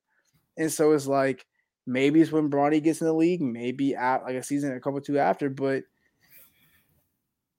[0.58, 1.46] And so it's like
[1.86, 5.02] maybe it's when Bronny gets in the league, maybe at like a season, a couple
[5.02, 5.84] two after, but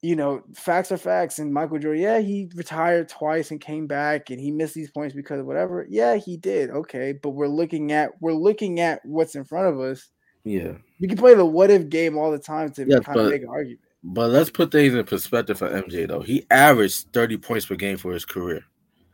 [0.03, 1.39] you know, facts are facts.
[1.39, 5.15] And Michael Jordan, yeah, he retired twice and came back and he missed these points
[5.15, 5.87] because of whatever.
[5.89, 6.71] Yeah, he did.
[6.71, 7.13] Okay.
[7.13, 10.11] But we're looking at we're looking at what's in front of us.
[10.45, 10.73] Yeah.
[11.01, 13.43] We can play the what if game all the time to kind but, of make
[13.43, 13.81] an argument.
[14.03, 16.23] But let's put things in perspective for MJ though.
[16.23, 18.65] He averaged 30 points per game for his career.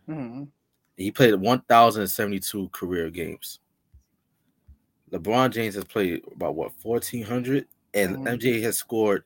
[0.09, 0.45] Mm-hmm.
[0.97, 3.59] He played 1,072 career games.
[5.12, 8.26] LeBron James has played about what 1,400, and mm-hmm.
[8.26, 9.24] MJ has scored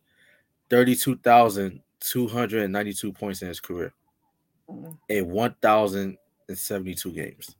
[0.71, 3.93] 32,292 points in his career
[4.69, 4.93] mm-hmm.
[5.09, 7.55] in 1,072 games.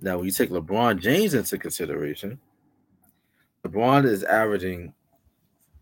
[0.00, 2.40] Now, when you take LeBron James into consideration,
[3.64, 4.92] LeBron is averaging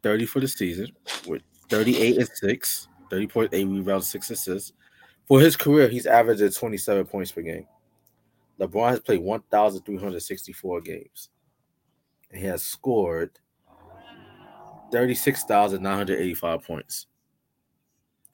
[0.03, 0.89] 30 for the season
[1.27, 4.73] with 38 and 6, 30.8 rebounds, 6 assists.
[5.27, 7.67] For his career, he's averaging 27 points per game.
[8.61, 11.31] LeBron has played 1,364 games.
[12.31, 13.41] And he has scored
[14.95, 17.07] 36,985 points.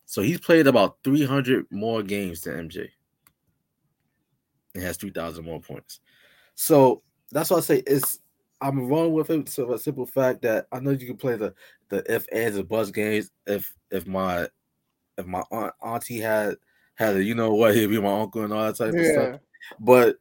[0.04, 2.90] So he's played about 300 more games than MJ.
[4.74, 6.00] And has 3,000 more points.
[6.54, 7.02] So
[7.32, 8.18] that's why I say it's
[8.60, 9.48] I'm wrong with it.
[9.48, 11.54] So a simple fact that I know you can play the
[11.88, 13.30] the if ands and buzz games.
[13.46, 14.46] If if my
[15.16, 16.56] if my aunt auntie had
[16.94, 19.00] had a, you know what he'd be my uncle and all that type yeah.
[19.00, 19.40] of stuff.
[19.80, 20.16] But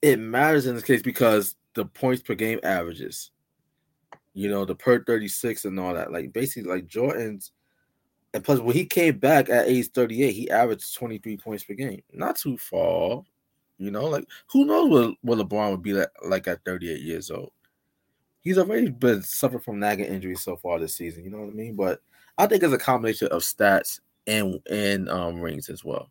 [0.00, 3.31] it matters in this case because the points per game averages
[4.34, 6.12] you know, the per 36 and all that.
[6.12, 7.52] Like basically like Jordan's
[8.34, 12.02] and plus when he came back at age 38, he averaged 23 points per game.
[12.12, 13.22] Not too far.
[13.78, 17.30] You know, like who knows what, what LeBron would be like, like at 38 years
[17.30, 17.52] old.
[18.40, 21.52] He's already been suffering from nagging injuries so far this season, you know what I
[21.52, 21.76] mean?
[21.76, 22.00] But
[22.38, 26.08] I think it's a combination of stats and and um rings as well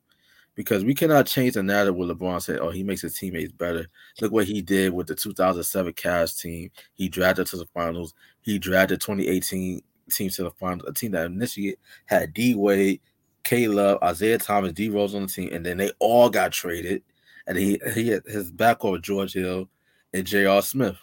[0.56, 3.88] because we cannot change the narrative with LeBron said, "Oh, he makes his teammates better."
[4.20, 6.72] Look what he did with the 2007 Cavs team.
[6.94, 8.14] He drafted to the finals.
[8.42, 9.82] He drafted 2018
[10.12, 10.88] team to the finals.
[10.88, 13.02] A team that initially had D Wade,
[13.44, 17.04] K Love, Isaiah Thomas, D Rose on the team, and then they all got traded.
[17.48, 19.70] And he he had his backcourt George Hill
[20.14, 20.62] and J.R.
[20.62, 20.98] Smith.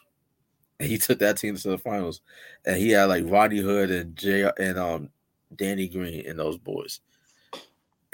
[0.80, 2.20] And he took that team to the finals.
[2.64, 5.11] And he had like Rodney Hood and J and um
[5.57, 7.01] Danny Green and those boys.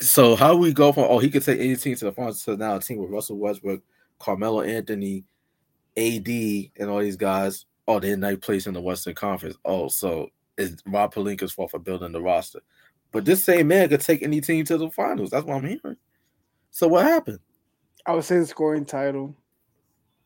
[0.01, 2.57] So how we go from oh he could take any team to the finals to
[2.57, 3.83] now a team with Russell Westbrook,
[4.19, 5.25] Carmelo Anthony,
[5.97, 7.67] AD, and all these guys.
[7.87, 9.57] Oh, they're ninth place in the Western Conference.
[9.65, 12.61] Oh, so it's Rob Pelinka's fault for building the roster.
[13.13, 15.31] But this same man could take any team to the finals.
[15.31, 15.97] That's what I'm hearing.
[16.71, 17.39] So what happened?
[18.07, 19.37] I would say the scoring title.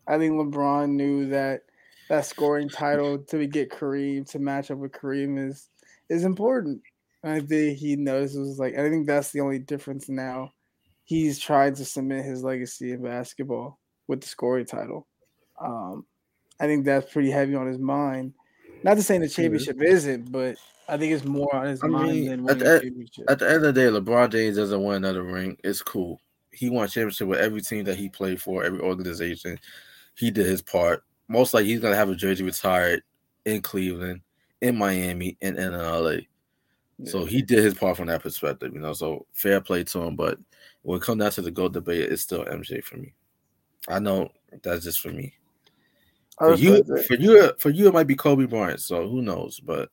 [0.06, 1.62] I think LeBron knew that
[2.08, 5.68] that scoring title to get Kareem to match up with Kareem is
[6.08, 6.80] is important.
[7.24, 10.52] I think he knows it was like I think that's the only difference now.
[11.04, 15.06] He's trying to cement his legacy in basketball with the scoring title.
[15.60, 16.04] Um,
[16.60, 18.34] I think that's pretty heavy on his mind.
[18.82, 20.56] Not to say the championship isn't, but
[20.88, 23.24] I think it's more on his I mind mean, than at the- championship.
[23.28, 25.56] At the end of the day, LeBron James doesn't win another ring.
[25.64, 26.20] It's cool.
[26.52, 29.58] He won championship with every team that he played for, every organization.
[30.14, 31.02] He did his part.
[31.28, 33.02] Most likely, he's gonna have a jersey retired
[33.44, 34.20] in Cleveland,
[34.60, 36.18] in Miami, and in LA.
[37.04, 38.92] So he did his part from that perspective, you know.
[38.92, 40.16] So fair play to him.
[40.16, 40.38] But
[40.82, 43.14] when it comes down to the GOAT debate, it's still MJ for me.
[43.88, 44.30] I know
[44.62, 45.34] that's just for me.
[46.38, 47.04] For you, that.
[47.06, 48.80] for you, for you, it might be Kobe Bryant.
[48.80, 49.60] So who knows?
[49.60, 49.90] But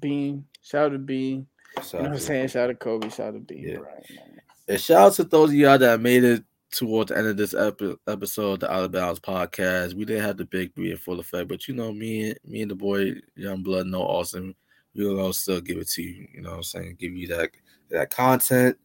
[0.00, 1.46] Bean, shout out to Bean.
[1.76, 2.48] shout You know what out I'm to- saying?
[2.48, 3.08] Shout out to Kobe.
[3.10, 3.62] Shout out to Bean.
[3.68, 3.74] Yeah.
[3.76, 4.40] Man.
[4.68, 7.52] And shout out to those of y'all that made it toward the end of this
[7.54, 9.92] epi- episode, the Outta Bounds podcast.
[9.94, 12.62] We didn't have the big three in full effect, but you know, me and me
[12.62, 14.54] and the boy Young Blood Noel Austin.
[14.96, 16.28] Gonna still give it to you.
[16.34, 16.96] You know what I'm saying?
[16.98, 17.50] Give you that
[17.90, 18.76] that content,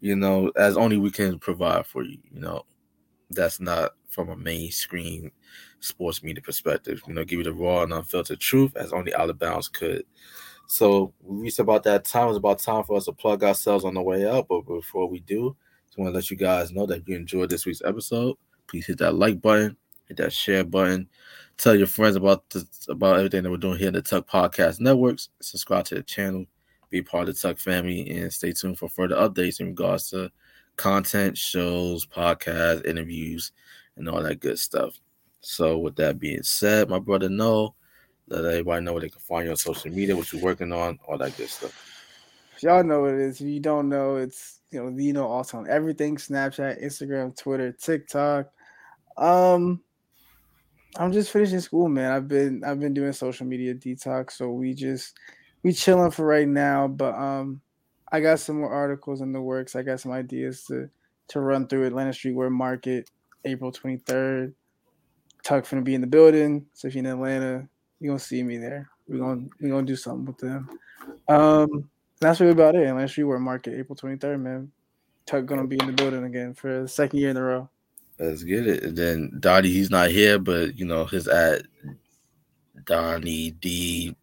[0.00, 2.18] you know, as only we can provide for you.
[2.32, 2.64] You know,
[3.30, 5.30] that's not from a mainstream
[5.80, 7.02] sports media perspective.
[7.06, 10.04] You know, give you the raw and unfiltered truth as only Outta Bounds could.
[10.66, 12.28] So we reached about that time.
[12.28, 14.46] It's about time for us to plug ourselves on the way out.
[14.48, 15.56] But before we do,
[15.86, 18.36] just want to let you guys know that if you enjoyed this week's episode,
[18.68, 19.76] please hit that like button,
[20.10, 21.08] hit that share button,
[21.56, 24.80] tell your friends about the, about everything that we're doing here in the Tuck Podcast
[24.80, 25.28] Networks.
[25.40, 26.44] Subscribe to the channel,
[26.90, 30.30] be part of the Tuck family, and stay tuned for further updates in regards to
[30.76, 33.52] content, shows, podcasts, interviews,
[33.96, 34.98] and all that good stuff.
[35.42, 37.74] So, with that being said, my brother, know
[38.30, 40.98] let everybody know where they can find you on social media, what you're working on,
[41.06, 41.74] all that good stuff.
[42.60, 43.40] Y'all know what it is.
[43.40, 47.72] If you don't know, it's you know, you know also on everything: Snapchat, Instagram, Twitter,
[47.72, 48.50] TikTok.
[49.16, 49.82] Um,
[50.96, 52.12] I'm just finishing school, man.
[52.12, 55.16] I've been I've been doing social media detox, so we just
[55.62, 56.88] we chilling for right now.
[56.88, 57.60] But um,
[58.10, 59.76] I got some more articles in the works.
[59.76, 60.90] I got some ideas to
[61.28, 63.08] to run through Atlanta Streetwear Market,
[63.44, 64.52] April 23rd.
[65.44, 67.68] Tuck finna be in the building, so if you're in Atlanta,
[68.00, 68.90] you're gonna see me there.
[69.08, 70.68] We're gonna we're gonna do something with them.
[71.28, 71.88] Um,
[72.20, 72.86] that's really about it.
[72.86, 74.72] Atlanta Streetwear Market, April 23rd, man.
[75.24, 77.70] Tuck gonna be in the building again for the second year in a row.
[78.20, 78.82] Let's get it.
[78.84, 81.62] And then Dottie, he's not here, but you know his at
[82.84, 84.14] Donnie D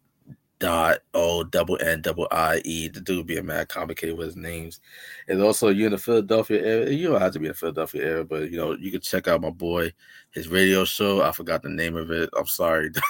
[0.60, 2.86] dot O double N double I E.
[2.86, 4.80] The dude being mad complicated with his names.
[5.26, 6.90] And also you in the Philadelphia area.
[6.90, 9.26] You don't have to be in the Philadelphia area, but you know, you can check
[9.26, 9.92] out my boy,
[10.30, 11.20] his radio show.
[11.20, 12.30] I forgot the name of it.
[12.38, 12.90] I'm sorry.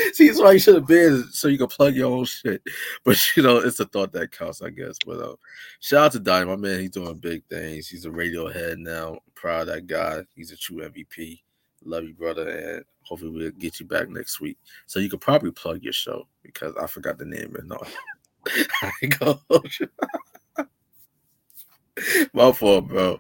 [0.14, 2.62] See, it's why you should have been so you can plug your own shit.
[3.04, 4.98] But you know, it's the thought that counts, I guess.
[5.06, 5.36] But uh,
[5.80, 6.82] shout out to Donnie, my man.
[6.82, 7.88] He's doing big things.
[7.88, 9.14] He's a radio head now.
[9.14, 10.24] I'm proud of that guy.
[10.36, 11.42] He's a true MVP.
[11.84, 14.58] Love you, brother, and hopefully we'll get you back next week.
[14.88, 17.66] So you could probably plug your show because I forgot the name it.
[17.66, 17.78] No,
[18.82, 19.90] I you.
[22.34, 23.20] My fault, bro.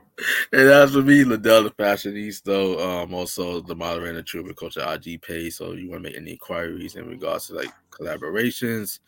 [0.51, 5.21] And as for me, Ladale the Fashionista, um, also the moderator and True Culture IG
[5.21, 5.53] page.
[5.53, 8.99] So you want to make any inquiries in regards to like collaborations,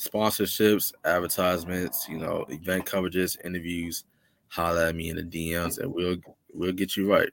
[0.00, 4.04] sponsorships, advertisements, you know, event coverages, interviews,
[4.48, 6.16] holla at me in the DMs and we'll
[6.52, 7.30] we'll get you right.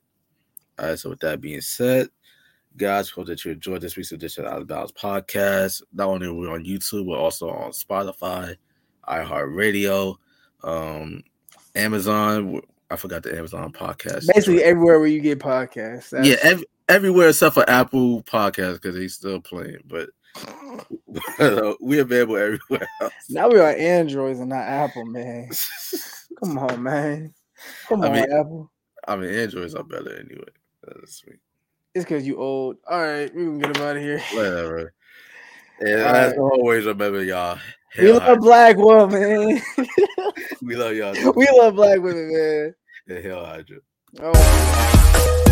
[0.80, 2.08] All right, so with that being said,
[2.78, 5.84] guys, hope that you enjoyed this week's edition of Out of podcast.
[5.94, 8.56] Not only are we on YouTube, but also on Spotify,
[9.08, 10.16] iHeartRadio,
[10.64, 11.22] um,
[11.76, 12.62] Amazon.
[12.90, 14.28] I forgot the Amazon podcast.
[14.34, 16.10] Basically everywhere where you get podcasts.
[16.10, 19.78] That's- yeah, ev- everywhere except for Apple Podcast because he's still playing.
[19.86, 20.10] But
[21.80, 23.14] we're available everywhere else.
[23.30, 25.50] now we're Androids and not Apple, man.
[26.44, 27.34] Come on, man.
[27.88, 28.72] Come I on, mean- Apple.
[29.08, 30.44] I mean, Androids are better anyway.
[30.86, 31.40] That's sweet.
[31.96, 32.78] It's because you old.
[32.90, 34.22] All right, we can get him out of here.
[34.34, 34.94] Whatever.
[35.84, 36.38] And All as right.
[36.40, 37.58] always, remember y'all.
[37.98, 39.62] We love black women.
[40.62, 41.34] we love y'all.
[41.36, 42.76] we love black women, man.
[43.08, 43.78] The hell, Hydra.
[44.22, 45.51] Oh.